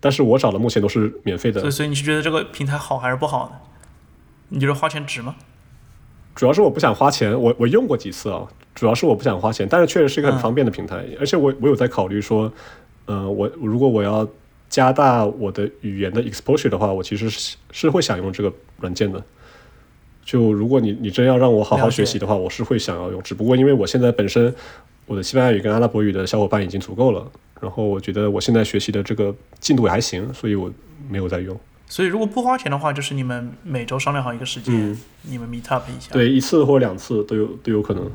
[0.00, 3.56] 但是我找的目前都是免费的所以，，所以你是觉得这个平台好还是不好呢？
[4.48, 5.36] 你觉得花钱值吗？
[6.34, 12.52] 主要是我不想花钱，我我用过几次啊，主要是我不想花钱，但是确实是一个很嗯方便的平台，而且我我有在考虑说，
[13.06, 14.26] 呃，我如果我要
[14.72, 19.22] 加大我的语言的 exposure 的话，我其实是是会想用这个软件的。
[20.24, 24.54] 就如果你你真要让我好好学习的话，我是会想要用，只不过因为我现在本身
[25.04, 27.30] 我的西班牙语跟阿拉伯语的小伙伴已经足够了，
[27.60, 30.72] 然后我觉得我现在学习的这个进度也还行，所以我
[31.10, 31.54] 没有在用。
[31.86, 38.10] 所以如果不花钱的话，就是你们每周商量好一个时间，嗯你们 meet up 一下。，对，一次或者两次都有都有可能。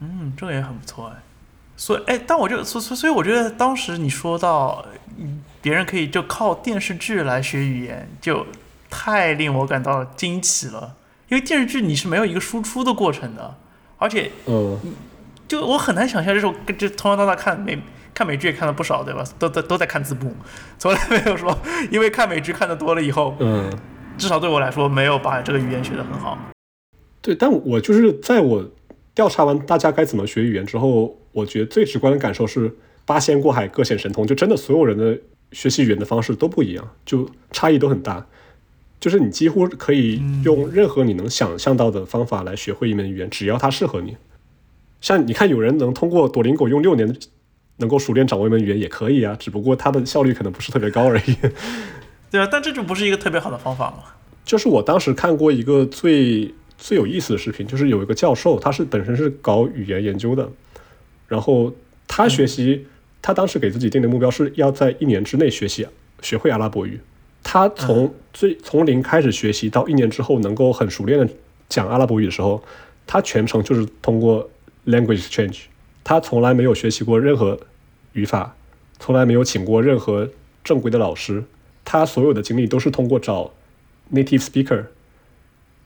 [0.00, 1.22] 嗯，这个也很不错哎。
[1.76, 4.84] 所以，哎，但我就所所所以我觉得当时你说到，
[5.18, 8.46] 嗯别人可以就靠电视剧来学语言，就
[8.88, 10.96] 太令我感到惊奇了。
[11.28, 13.54] 因为电视剧你是没有一个输出的过程的，
[13.98, 14.80] 而且嗯，
[15.46, 17.78] 就我很难想象，就是我跟就从小到大看美
[18.14, 19.22] 看美剧也看了不少，对吧？
[19.38, 20.34] 都都都在看字幕，
[20.78, 21.54] 从来没有说
[21.90, 23.70] 因为看美剧看的多了以后，嗯，
[24.16, 26.38] 至少对我来说没有把这个语言学得很好。
[27.20, 28.70] 对，但我就是在我
[29.14, 35.18] 调查完大家该怎么学语言之后，我觉得最直观的感受是八仙过海各显神通，就真的所有人的
[35.52, 38.26] 学习语言的方式都不一样，就差异都很大。
[39.00, 44.16] 就是你几乎可以用任何你能想象到的方法来学会一门语言，只要它适合你。
[45.00, 47.16] 像你看，有人能通过多邻狗用六年
[47.76, 51.36] 能够熟练掌握一门语言也可以啊，只不过它的效率可能不是特别高而已。
[52.30, 53.98] 对啊，但这就不是一个特别好的方法嘛。
[54.44, 60.50] 就是我当时看过一个最最有意思的视频，就是有一个教授，他是本身是搞语言研究的，
[61.28, 61.72] 然后
[62.08, 62.84] 他学习，
[63.20, 65.86] 他当时给自己定的目标是要在一年之内学习
[66.22, 67.00] 学会阿拉伯语。
[67.42, 71.28] 他从最从零开始学习到一年之后能够很熟练的
[71.68, 72.62] 讲阿拉伯语的时候，
[73.06, 74.50] 他全程就是通过
[74.86, 75.60] language exchange，
[76.04, 77.58] 他从来没有学习过任何
[78.12, 78.56] 语法，
[78.98, 80.28] 从来没有请过任何
[80.64, 81.44] 正规的老师，
[81.84, 83.52] 他所有的经历都是通过找
[84.12, 84.86] native speaker，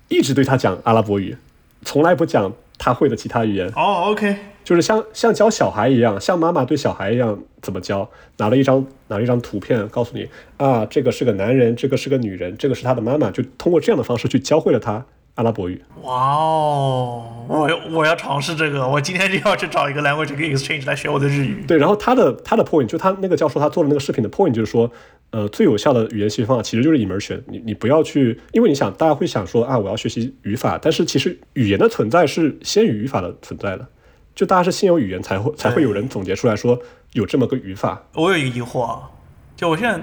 [0.08, 1.36] 一直对他讲阿拉伯语，
[1.84, 15.82] 从来不讲他会的其他语言，哦，OK，就是像像教小孩一样，像妈妈对小孩一样怎么教，拿了一张拿了一张图片告诉你啊，这个是个男人，这个是个女人，这个是他的妈妈，就通过这样的方式去教会了他阿拉伯语。
[16.02, 21.64] 哇哦，我要我要尝试这个，我今天就要去找一个 language exchange 来学我的日语。
[21.66, 24.90] 对，然后他的他的 point 就他那个教授他做的那个视频的 point 就是说，
[25.30, 27.40] 呃，最有效的语言学习方法其实就是 immersion。
[27.48, 33.86] 你你不要去，因为你想大家会想说啊，我要学习语法，但是其实语言的存在是先于语法的存在的，
[34.34, 36.80] 就大家是先有语言才会才会有人总结出来说
[37.12, 38.02] 有这么个语法。
[38.14, 39.10] 我有一个疑惑啊，
[39.56, 40.02] 就我现在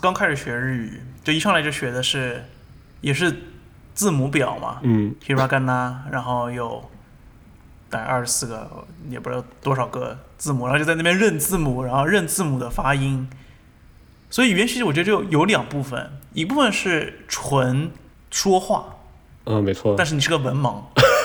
[0.00, 2.44] 刚开始学日语，就一上来就学的是
[3.00, 3.34] 也是
[3.94, 6.82] 字母表嘛，嗯 hiragana，然后有
[7.88, 13.28] 大概二十四个，也不知道多少个字母，然后就在那边认字母，然后认字母的发音。
[14.30, 17.90] 所以语言学习我觉得就有两部分，一部分是纯
[18.30, 18.96] 说话，
[19.44, 20.82] 嗯，没错，但是你是个文盲，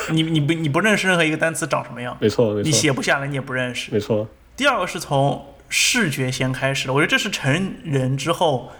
[0.09, 3.91] 你你不你不认识任何一个单词长什么样，没错，没你，写不下来，你也不认识。
[3.91, 8.71] 没错，第二个是从视觉先开始的，我觉得这是成人之后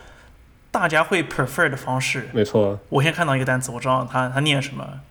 [0.71, 2.29] 大家会 prefer 的方式。
[2.33, 5.01] 没错，我先看到一个单词，我知道它它念什么，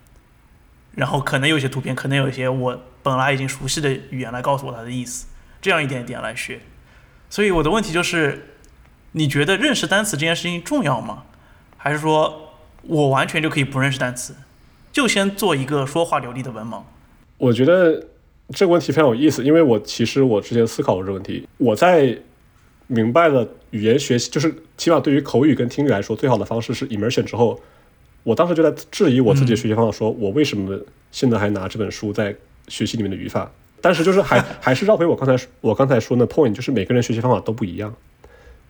[0.94, 5.26] 然后可能有一些图片，可能有一些我本来已经熟悉的语言来告诉我它的意思，
[5.60, 6.60] 这样一点一点来学。
[7.28, 8.54] 所以我的问题就是，
[9.12, 11.24] 你觉得认识单词这件事情重要吗？
[11.76, 14.34] 还是说我完全就可以不认识单词，
[14.96, 16.80] 就先做一个说话流利的文盲？
[17.36, 18.02] 我觉得
[18.54, 22.16] 这个问题非常有意思，因为我其实我之前思考过这个问题，我在
[22.86, 27.60] 明白了语言学习，就是起码对于口语跟听力来说，最好的方式是 immersion 之后，
[28.22, 30.80] 我当时就在质疑我自己的学习方法，说我为什么
[31.12, 32.34] 现在还拿这本书在
[32.68, 33.52] 学习里面的语法？
[33.82, 37.94] 但是就是还还是绕回我刚才我刚才说的 point，就是每个人学习方法都不一样。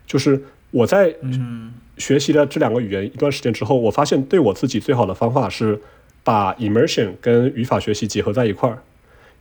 [0.09, 5.81] 就是我在嗯学习了这两个语言一段时间之后，我发现对我自己最好的方法是
[6.27, 8.83] 把 immersion 跟语法学习结合在一块儿。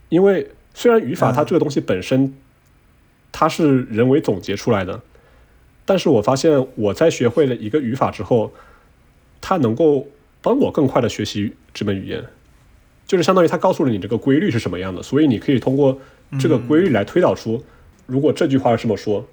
[0.10, 2.32] 因为虽然语法它这个东西本身
[3.32, 5.02] 它是人为总结出来的，
[5.84, 8.54] 但是我发现我在学会了一个语法之后，
[9.42, 10.08] 它能够
[10.44, 12.24] 帮我更快的学习这门语言，
[13.08, 16.00] 就是相当于它告诉了你这个规律是什么样的，所以你可以通过
[16.40, 17.64] 这个规律来推导出，
[18.06, 19.28] 如果这句话是这么说，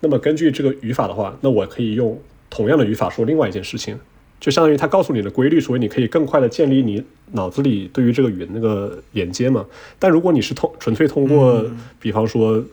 [0.00, 3.98] 那么根据这个语法的话，那我可以用同样的语法说另外一件事情，
[4.40, 9.64] 就相当于它告诉你的规律，所以你可以更快的建立你脑子里对于这个语言那个连接嘛。
[9.98, 11.64] 但如果你是通纯粹通过，
[12.00, 12.64] 比方说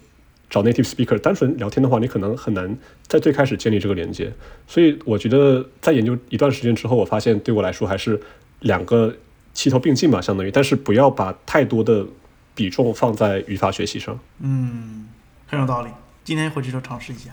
[0.50, 4.32] 找 native speaker 单纯聊天的话，你可能很难在最开始建立这个连接。
[4.68, 8.20] 所以我觉得在研究一段时间之后，我发现对我来说还是
[8.60, 9.16] 两个
[9.54, 12.06] 齐头并进吧，相当于，但是不要把太多的
[12.54, 14.18] 比重放在语法学习上。
[14.40, 15.08] 嗯，
[15.48, 15.90] 很有道理。
[16.24, 17.32] 今天回去就尝试一下。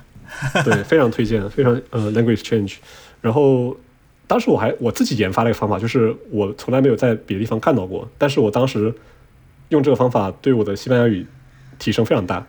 [0.65, 2.77] 对，非常推荐，非常呃 language exchange。
[3.21, 3.77] 然后
[4.33, 8.95] 当时我还我自己研发了一个方法，就是我从来没有在别的地方看到过，但是我当时
[9.69, 11.27] 用这个方法对我的西班牙语
[11.79, 12.47] 提升非常大。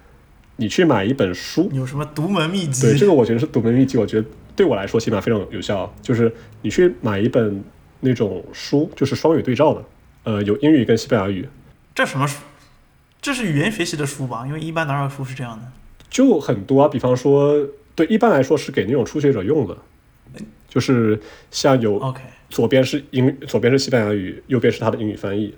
[0.56, 2.84] 你去买一本书，有什么独门秘籍？
[2.84, 4.26] 对，这个我觉得是独门秘籍，我觉得
[4.56, 5.94] 对我来说起码非常有效。
[6.02, 7.62] 就是你去买一本
[8.00, 9.84] 那种书，就是双语对照的，
[10.24, 11.46] 呃，有英语跟西班牙语。
[11.94, 12.38] 这什么书？
[13.22, 14.48] 这是语言学习的书吧？
[14.48, 15.66] 因为一般哪有书是这样的？
[16.10, 19.76] 就很多啊，比方说，对，一般来说是给那种初学者用的，
[20.74, 21.20] 就是
[21.52, 22.20] 像有 OK，
[22.50, 25.54] 左边是英，左边是西班牙语，右边是它的英语翻译。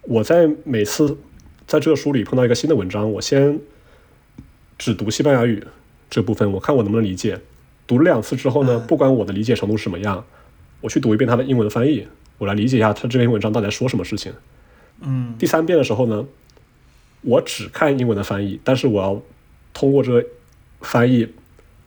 [0.00, 1.18] 我在每次
[1.66, 3.60] 在这个书里碰到一个新的文章，我先
[4.78, 5.62] 只读西班牙语
[6.08, 7.38] 这部分，我看我能不能理解。
[7.86, 10.24] 读了两次之后呢，嗯不管我的理解程度是什么样，
[10.80, 12.08] 我去读一遍它的英文翻译，
[12.38, 14.32] 我来理解一下他这篇文章到底在说什么事情。
[15.02, 16.24] 嗯，第三遍的时候呢，
[17.20, 19.20] 我只看英文的翻译，但是我要
[19.74, 20.26] 通过这个
[20.80, 21.28] 翻译，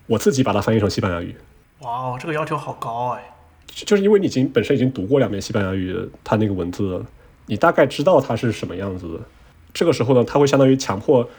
[0.05, 1.33] 我自己把它翻译成西班牙语。
[1.79, 3.23] 哇哦，这个要求好高哎。
[3.67, 7.05] 就就是因为你已经本身已经读过两遍西班牙语，它那个文字了，
[7.45, 9.19] 你大概知道它是什么样子的。
[9.73, 11.29] 这个时候呢，它会相当于强迫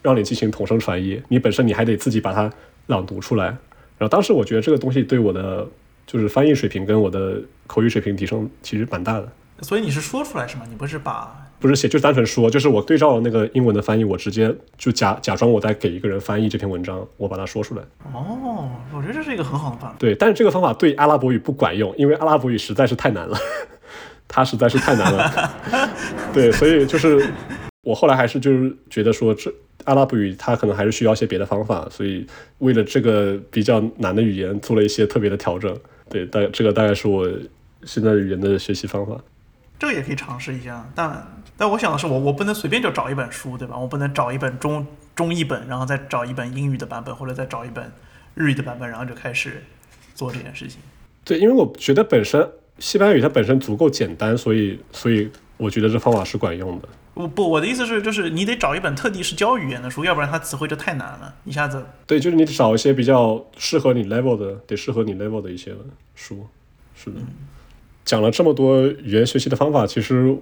[0.00, 2.50] 让你进行同声传译，你本身你还得自己把它
[2.86, 3.46] 朗读出来。
[3.98, 5.68] 然后当时我觉得这个东西对我的
[6.06, 9.28] 就是翻译水平跟我的口语水平提升其实蛮大的。
[9.60, 10.64] 所以你是说出来是吗？
[10.68, 17.82] 你不是把不是写，就是单纯说，就是我对照了那个英文的翻译，我直接就假假装我在给一个人翻译这篇文章，我把它说出来。
[18.12, 19.96] 哦，我觉得这是一个很好的办法。
[19.98, 23.38] 对，但是这个方法对阿拉伯语不管用，因为阿拉伯语实在是太难了，
[24.26, 25.50] 它实在是太难了。
[26.34, 27.32] 对，所以就是
[27.84, 29.54] 我后来还是就是觉得说，这
[29.84, 32.26] 阿拉伯语它可能还是需要一些别的方法，所以
[32.58, 35.72] 为了这个比较难的语言做了一些特别的调整。
[36.08, 37.28] 对，大这个大概是我
[37.84, 39.16] 现在语言的学习方法。
[39.78, 41.26] 这个也可以尝试一下，但
[41.62, 43.78] 但我想的是我，我不能随便就找一本书，对吧？
[43.78, 44.84] 我不能找一本中
[45.14, 47.88] 中译本，然后再找一本英语的版本，或者再找一本
[48.34, 49.62] 日语的版本，然后就开始
[50.12, 50.80] 做这件事情。
[51.24, 52.50] 对，因为我觉得本身
[52.80, 56.88] 西班牙语它本身足够简单，所以所以我觉得这方法是管用的。
[57.14, 61.86] 我不，我的意思是，就是你得找一本特地是教语言的书，要不然它词汇就太难了，一下子。
[62.08, 65.72] 对，就是你得找一些比较适合你 level 的，得适合你 level 的一些
[66.16, 66.44] 书。
[66.96, 67.20] 是的，
[68.04, 70.36] 讲了这么多语言学习的方法，其实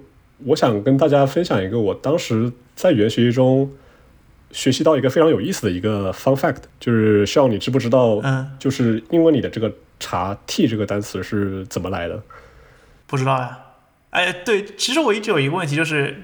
[0.45, 3.71] 我想跟大家分享一个我当时在语言学习中
[4.51, 12.21] 学习到一个非常有意思的一个 fun fact，就是需要你知不知道，嗯，就是英文里的这个茶 tea 这个单词是怎么来的？
[13.07, 13.57] 不知道呀。
[14.09, 16.23] 哎，对，其实我一直有一个问题，就是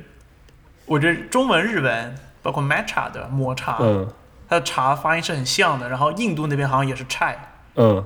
[0.85, 4.07] 我觉得中文、日文，包括 matcha 的抹茶，嗯
[4.49, 5.87] 它的茶发音是很像的。
[5.87, 7.35] 然后印度那边好像也是 chai，
[7.75, 8.03] 嗯，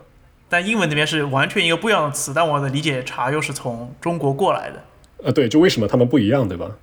[0.49, 2.31] 但英文那边是完全一个不一样的词。
[2.33, 4.83] 但我的理解，茶又是从中国过来的。
[5.23, 6.77] 呃，对，就为什么他们不一样，对吧？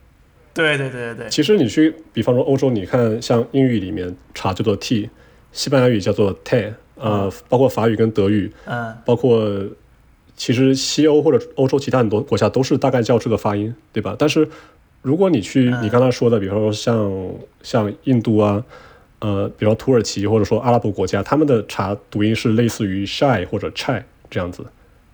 [0.54, 5.08] 对对对对对，其实你去，比方说欧洲，你看像英语里面茶叫做 tea，
[5.52, 9.48] 西班牙语叫做 te，呃，包括法语跟德语，嗯包括
[10.36, 14.16] 其实西欧或者欧洲其他很多国家都是大概叫这个发音，对吧？
[14.18, 14.48] 但是
[15.02, 17.12] 如果你去嗯你刚才说的，比方说像
[17.62, 18.64] 像印度啊，
[19.20, 24.64] 呃，比方土耳其或者说阿拉伯国家，他们的茶读音是类似于 shy 或者 chai 这样子，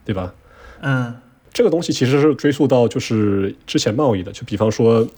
[0.07, 0.33] 对吧？
[0.81, 1.15] 嗯
[1.55, 5.09] 这个东西其实是追溯到就是之前贸易的，就比方说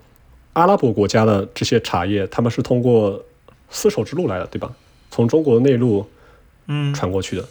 [0.53, 3.25] 阿拉伯国家的这些茶叶，他们是通过
[3.71, 4.71] 丝绸之路来的，对吧？
[5.11, 6.07] 从中国内陆
[6.67, 7.45] 嗯传过去的，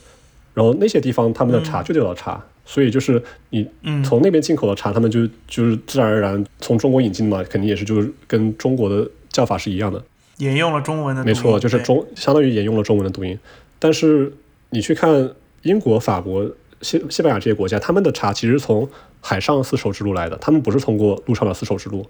[0.53, 10.03] 然后那些地方他们的茶就叫做茶，所以就是你嗯，从那边进口的茶，他们就就是自然而然从中国引进嘛，肯定也是就是跟中国的叫法是一样的。
[10.37, 13.39] 沿用了中文的没错，就是中相当于沿用了中文的读音。
[13.79, 14.31] 但是
[14.69, 15.31] 你去看
[15.63, 16.45] 英国、法国、
[16.81, 18.87] 西西班牙这些国家，他们的茶其实从
[19.21, 22.05] 海上丝绸之路来的，他们不是通过陆上的丝绸之路。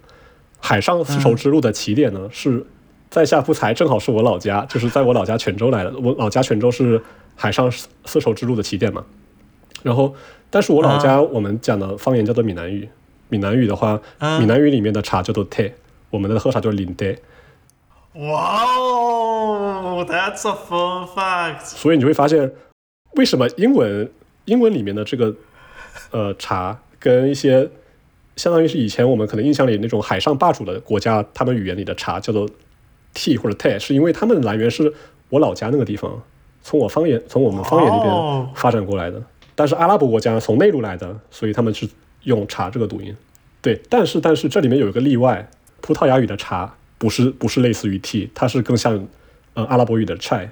[0.59, 2.66] 海上丝绸之路的起点呢，是
[3.09, 5.93] 在下夫才，正好是我老家，就是在我老家泉州来的。
[5.99, 7.01] 我老家泉州是
[7.36, 9.05] 海上丝丝绸之路的起点嘛。
[9.84, 10.16] 然后，
[10.49, 12.89] 但是我老家我们讲的方言叫做闽南语，
[13.30, 15.74] 闽南语的话，嗯闽南语里面的茶叫做 te，
[16.09, 17.18] 我们的喝茶就是林 te。
[18.13, 21.66] 哇哦，That's a fun fact。
[21.66, 22.51] 所以你就会发现，
[23.16, 24.09] 为什么英文
[24.45, 25.35] 英文里面的这个
[26.11, 27.69] 呃茶跟一些
[28.35, 32.49] 相当于是以前我们可能印象里那种海上霸主的国家，他们语言里的茶叫做
[33.13, 34.93] tea 或者 tea，是因为他们的来源是
[35.29, 36.21] 我老家那个地方，
[36.61, 39.21] 从我方言从我们方言那哦边发展过来的。
[39.55, 41.87] 但是阿拉伯国家从内陆来的，所以他们是
[42.23, 43.15] 用茶这个读音。
[43.61, 49.07] 对，但是但是这里面有一个例外，葡萄牙语的茶不是不是类似于 tea，它是更像
[49.53, 50.49] 呃阿拉伯语的 chai。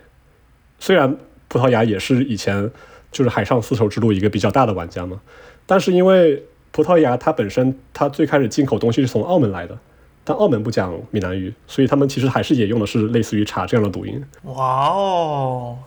[0.79, 1.17] 虽然
[1.49, 2.71] 葡萄牙也是以前
[3.13, 5.21] 就是海上丝绸之路一个比较大的玩家嘛，
[5.65, 9.77] 但是因为葡萄牙它本身它最开始进口东西是从澳门来的，
[10.23, 14.21] 但澳门不讲闽南语，所以他们其实还是也用的是类似于茶这样的读音。
[14.43, 15.77] 哇哦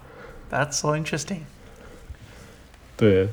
[0.50, 1.40] ，That's so interesting。
[2.96, 3.28] 对，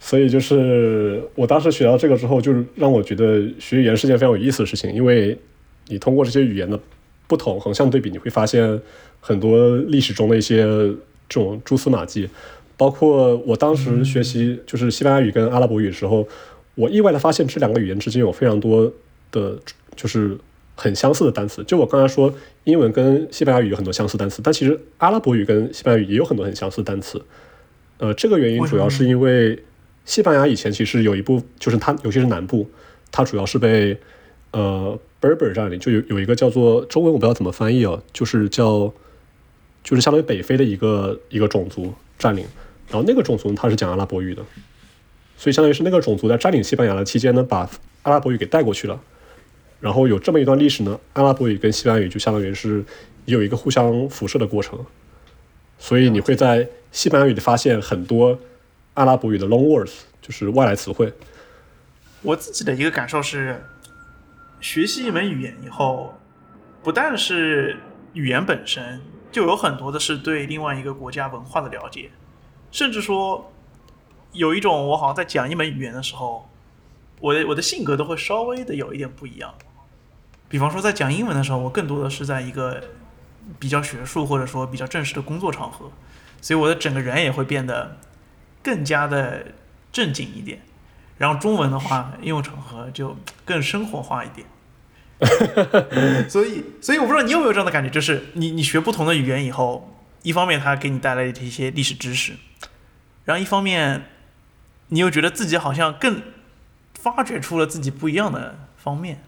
[0.00, 5.38] 所以就是我当时学到这个之后，就是让我觉得学语言是件非常有意思的事情，因为
[5.88, 6.80] 你通过这些语言的
[7.26, 8.80] 不同横向对比，你会发现
[9.20, 10.62] 很多历史中的一些
[11.28, 12.28] 这种蛛丝马迹。
[12.76, 16.26] 包括我当时学习就是西班牙语跟阿拉伯语的时候，
[16.74, 18.92] 我意外的发现这两个语言之间有非常多
[19.32, 19.58] 的，
[19.94, 20.36] 就是
[20.74, 21.64] 很相似的单词。
[21.64, 22.32] 就我刚才说，
[22.64, 27.22] 英文跟西班牙语有很多相似单词，但其实阿拉伯语跟西班牙语也有很多很相似的单词。
[27.98, 29.62] 呃，这个原因主要是因为
[30.04, 32.68] 西班牙以前其实有一部，就是它尤其是南部，
[33.10, 33.98] 它主要是被
[34.50, 38.92] 呃 Berber 占领，就有有一个叫做中文我不知道怎么翻译哦，就是叫
[39.82, 42.46] 就是相当于北非的一个一个种族占领。
[42.88, 44.44] 然后那个种族他是讲阿拉伯语的，
[45.36, 47.68] 所以相当于是那个种族在占领西班牙的期间呢，把
[48.02, 49.00] 阿拉伯语给带过去了。
[49.80, 52.84] 然后有这么一段历史呢，阿拉伯语跟西班牙语就相当于是
[53.24, 54.78] 有一个互相辐射的过程。
[55.78, 58.38] 所以你会在西班牙语里发现很多
[58.94, 59.92] 阿拉伯语的 long words，
[60.22, 61.12] 就是外来词汇。
[62.22, 63.62] 我自己的一个感受是，
[64.60, 66.18] 学习一门语言以后，
[66.82, 67.76] 不但是
[68.14, 69.00] 语言本身，
[69.30, 72.10] 就有很多的是对另外一个国家文化的了解。
[72.70, 73.52] 甚至说，
[74.32, 76.48] 有一种我好像在讲一门语言的时候，
[77.20, 79.54] 我的我的性格都会稍微的有一点不一样。
[80.48, 82.82] 比方说，在讲英文的时候，我更多的是在一个
[83.58, 85.90] 比较学术或者说比较正式的工作场合，
[86.40, 87.96] 所以我的整个人也会变得
[88.62, 89.46] 更加的
[89.92, 90.60] 正经一点。
[91.18, 94.46] 然后中文的话，应用场合就更生活化一点。
[96.28, 99.92] 所以，所以我不知道你有没有这样的感觉，就是你你学不同的语言以后。
[100.22, 102.32] 一方面，它给你带来的一些历史知识，
[103.26, 104.06] 然后一方面，
[104.88, 106.20] 你又觉得自己好像更
[106.98, 109.20] 发掘出了自己不一样的方面。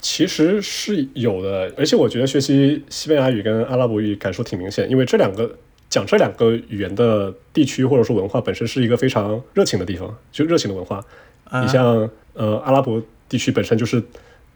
[0.00, 5.58] 其实是有的，而且我觉得学习西班牙语跟阿拉伯语感受挺明显，因为这两个
[5.90, 11.04] 讲这两个语言的地区或者说文化本身是一个非常热情的地方，就热情的文化。
[11.60, 14.02] 你像呃阿拉伯地区本身就是。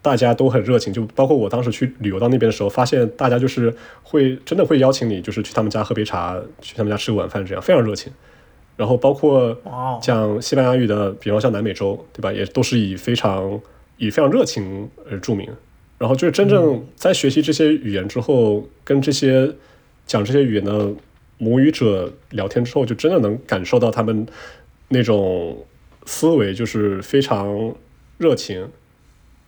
[0.03, 8.13] 大家都很热情，就包括我当时去旅游到那边的时候，发现大家就是会真的会邀请你，就是去他们家喝杯茶，去他们家吃个晚饭，这样非常热情。
[8.77, 9.55] 然后包括
[10.01, 12.33] 讲西班牙语的，比方像南美洲，对吧？
[12.33, 13.61] 也都是以非常
[13.99, 15.47] 以非常热情而著名。
[15.99, 19.53] 然后就是真正在学习这些语言之后，跟这些
[20.07, 20.91] 讲这些语言的
[21.37, 24.27] 母语者聊天之后，就真的能感受到他们
[24.89, 25.67] 那种
[26.07, 27.75] 思维，就是非常
[28.17, 28.67] 热情。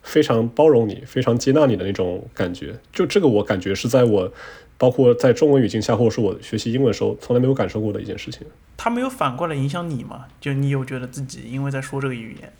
[0.03, 4.33] 非常包容你，非常接纳你的那种感觉，就这个我感觉是在我，
[4.77, 8.47] 包括在中文语境下，或者是我学习英文的时候，从来没有感受过的一件事情。
[8.77, 10.27] 他没有反过来影响你吗？
[10.41, 12.53] 就你有觉得自己因为在说这个语言，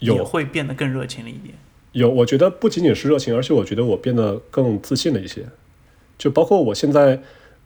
[0.00, 1.54] 也会变得更热情了一点？
[1.92, 5.46] 有，我觉得不仅仅是热情，而且我觉得我变得更自信了一些。
[6.18, 7.22] 就包括我现在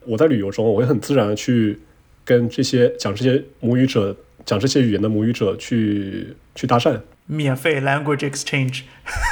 [0.06, 1.80] 我在旅游中，我会很自然的去
[2.24, 7.00] 跟这些讲这些母语者、讲这些语言的母语者去去搭讪。
[7.32, 8.82] 免费 language exchange，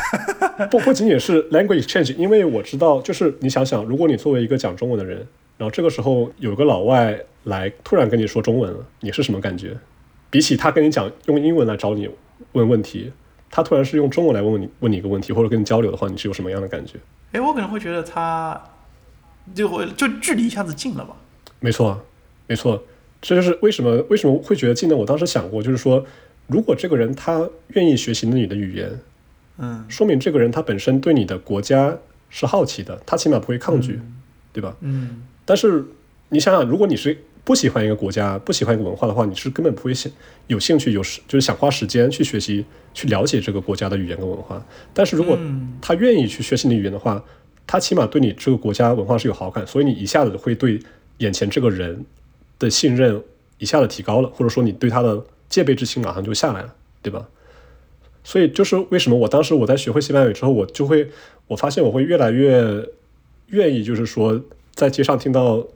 [0.71, 5.27] 不不仅仅是 language exchange，因为我知道，就是你想想，如果你作为一个讲中文的人，
[5.57, 9.77] 然后这个时候有个老外来突然跟你说中文了，你是什么感觉？
[10.31, 12.09] 比起他跟你讲用英文来找你
[12.53, 13.13] 问问题，
[13.51, 16.99] 他突然是用中文来问问你问你一个问题或者跟你交流的话，你是有什么样的感觉？
[17.33, 18.63] 哎，我可能会觉得他
[19.57, 21.17] 就会就距离一下子近了吧？
[21.59, 22.01] 没错，
[22.47, 22.81] 没错，
[23.21, 24.95] 这就是为什么为什么会觉得近呢？
[24.97, 26.07] 我当时想过，就是说。
[26.49, 28.99] 如果这个人他愿意学习你的语言，
[29.59, 31.97] 嗯，说明这个人他本身对你的国家
[32.31, 34.01] 是好奇的，他起码不会抗拒，
[34.53, 34.75] 对吧？
[34.81, 35.23] 嗯。
[35.45, 35.85] 但是
[36.31, 40.11] 你想想，如果你是不喜欢一个国家、不喜欢一个文化的话，你是根本不会想
[40.47, 44.65] 有兴趣、有时就是想花时间去学习、去了解这个国家的语言跟文化。
[44.95, 45.39] 但是如果
[45.83, 47.23] 他愿意去学习你的语言的话，
[47.67, 50.81] 他起码对你这个国家文化是有好感，所以你一下子会对
[51.19, 52.05] 眼前这个人
[52.59, 53.23] 的信任
[53.59, 55.23] 一下子提高了，或者说你对他的。
[55.49, 57.29] 戒备之心马上就下来了，对吧？
[58.25, 61.09] 所以就是为什么我当时我在学会西班牙语之后，我就会
[61.47, 62.87] 我发现我会越来越
[63.47, 64.39] 愿意，就是说
[64.75, 65.67] 在街上听到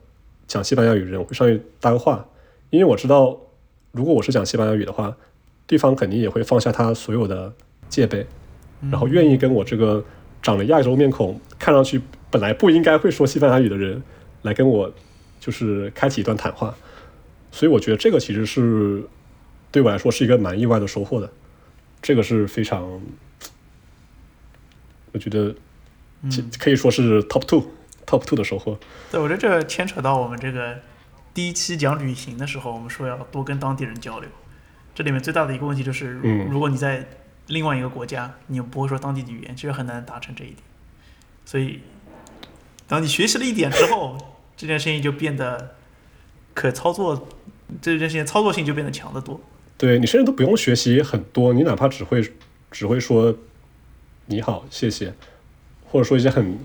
[0.47, 2.27] 讲西班牙语的人，我会上去搭个话，
[2.69, 3.35] 因为我知道
[3.91, 5.17] 如果我是讲西班牙语的话，
[5.65, 7.51] 对方肯定也会放下他所有的
[7.89, 8.27] 戒备，
[8.91, 10.05] 然后愿意跟我这个
[10.43, 11.99] 长了亚洲面孔、看上去
[12.29, 14.03] 本来不应该会说西班牙语的人
[14.43, 14.93] 来跟我
[15.39, 16.75] 就是开启一段谈话。
[17.51, 19.01] 所以我觉得这个其实是。
[19.73, 21.33] 对我来说是一个蛮意外的收获的，
[21.99, 23.01] 这个是非常，
[25.11, 25.55] 我觉得
[26.59, 27.71] 可以说是 top two
[28.05, 28.79] top two 的收获。
[29.11, 30.79] 对，我觉得这牵扯到我们这个
[31.33, 34.29] 第一期讲旅行的时候，我们说要多跟当地人交流。
[34.93, 36.11] 这里面最大的一个问题就是，
[36.51, 37.07] 如果你在
[37.47, 40.59] 另外一个国家，你又不会说当地的语言，其实很难达成这一点。
[41.45, 41.79] 所以，
[42.87, 44.15] 当你学习了一点之后，
[44.55, 45.75] 这件事情就变得
[46.53, 47.27] 可操作，
[47.81, 49.41] 这件事情操作性就变得强得多。
[49.83, 52.25] 对你甚至都不用学习很多，你哪怕只会
[52.71, 53.35] 只会说
[54.27, 55.13] 你好、谢谢，
[55.83, 56.57] 或者说一些很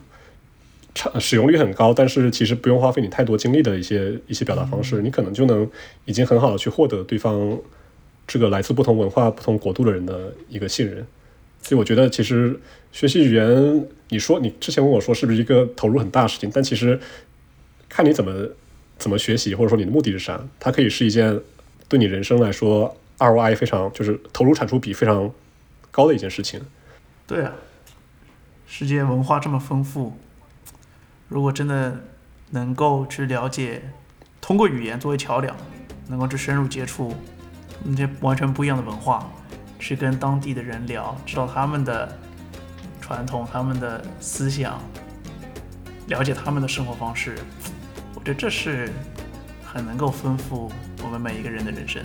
[0.95, 5.69] 差使用率很高，但是其实不用花费你太多精力的一些一些表达方式，你可能就能
[6.05, 7.59] 已经很好的去获得对方
[8.25, 11.05] 这个来自不同文化、不同国度的人的一个信任。
[11.61, 12.61] 所以我觉得，其实
[12.93, 17.01] 学习语言，你说你之前问我说是不是一个投入很大的事情，但其实
[17.89, 18.49] 看你怎么
[18.97, 21.41] 怎么学习，或者说你的目的是啥，它可以是一件
[21.89, 25.31] 对你人生来说 ROI 非常就是投入产出比非常
[25.91, 26.61] 高的一件事情。
[27.27, 27.53] 对啊，
[28.67, 30.17] 世界文化这么丰富，
[31.29, 32.05] 如果真的
[32.51, 33.83] 能够去了解，
[34.41, 35.55] 通过语言作为桥梁，
[36.07, 37.15] 能够去深入接触
[37.85, 39.31] 那些完全不一样的文化，
[39.79, 42.19] 去跟当地的人聊，知道他们的
[43.01, 44.81] 传统、他们的思想，
[46.07, 47.37] 了解他们的生活方式，
[48.15, 48.91] 我觉得这是
[49.65, 50.71] 很能够丰富
[51.03, 52.03] 我们每一个人的人生。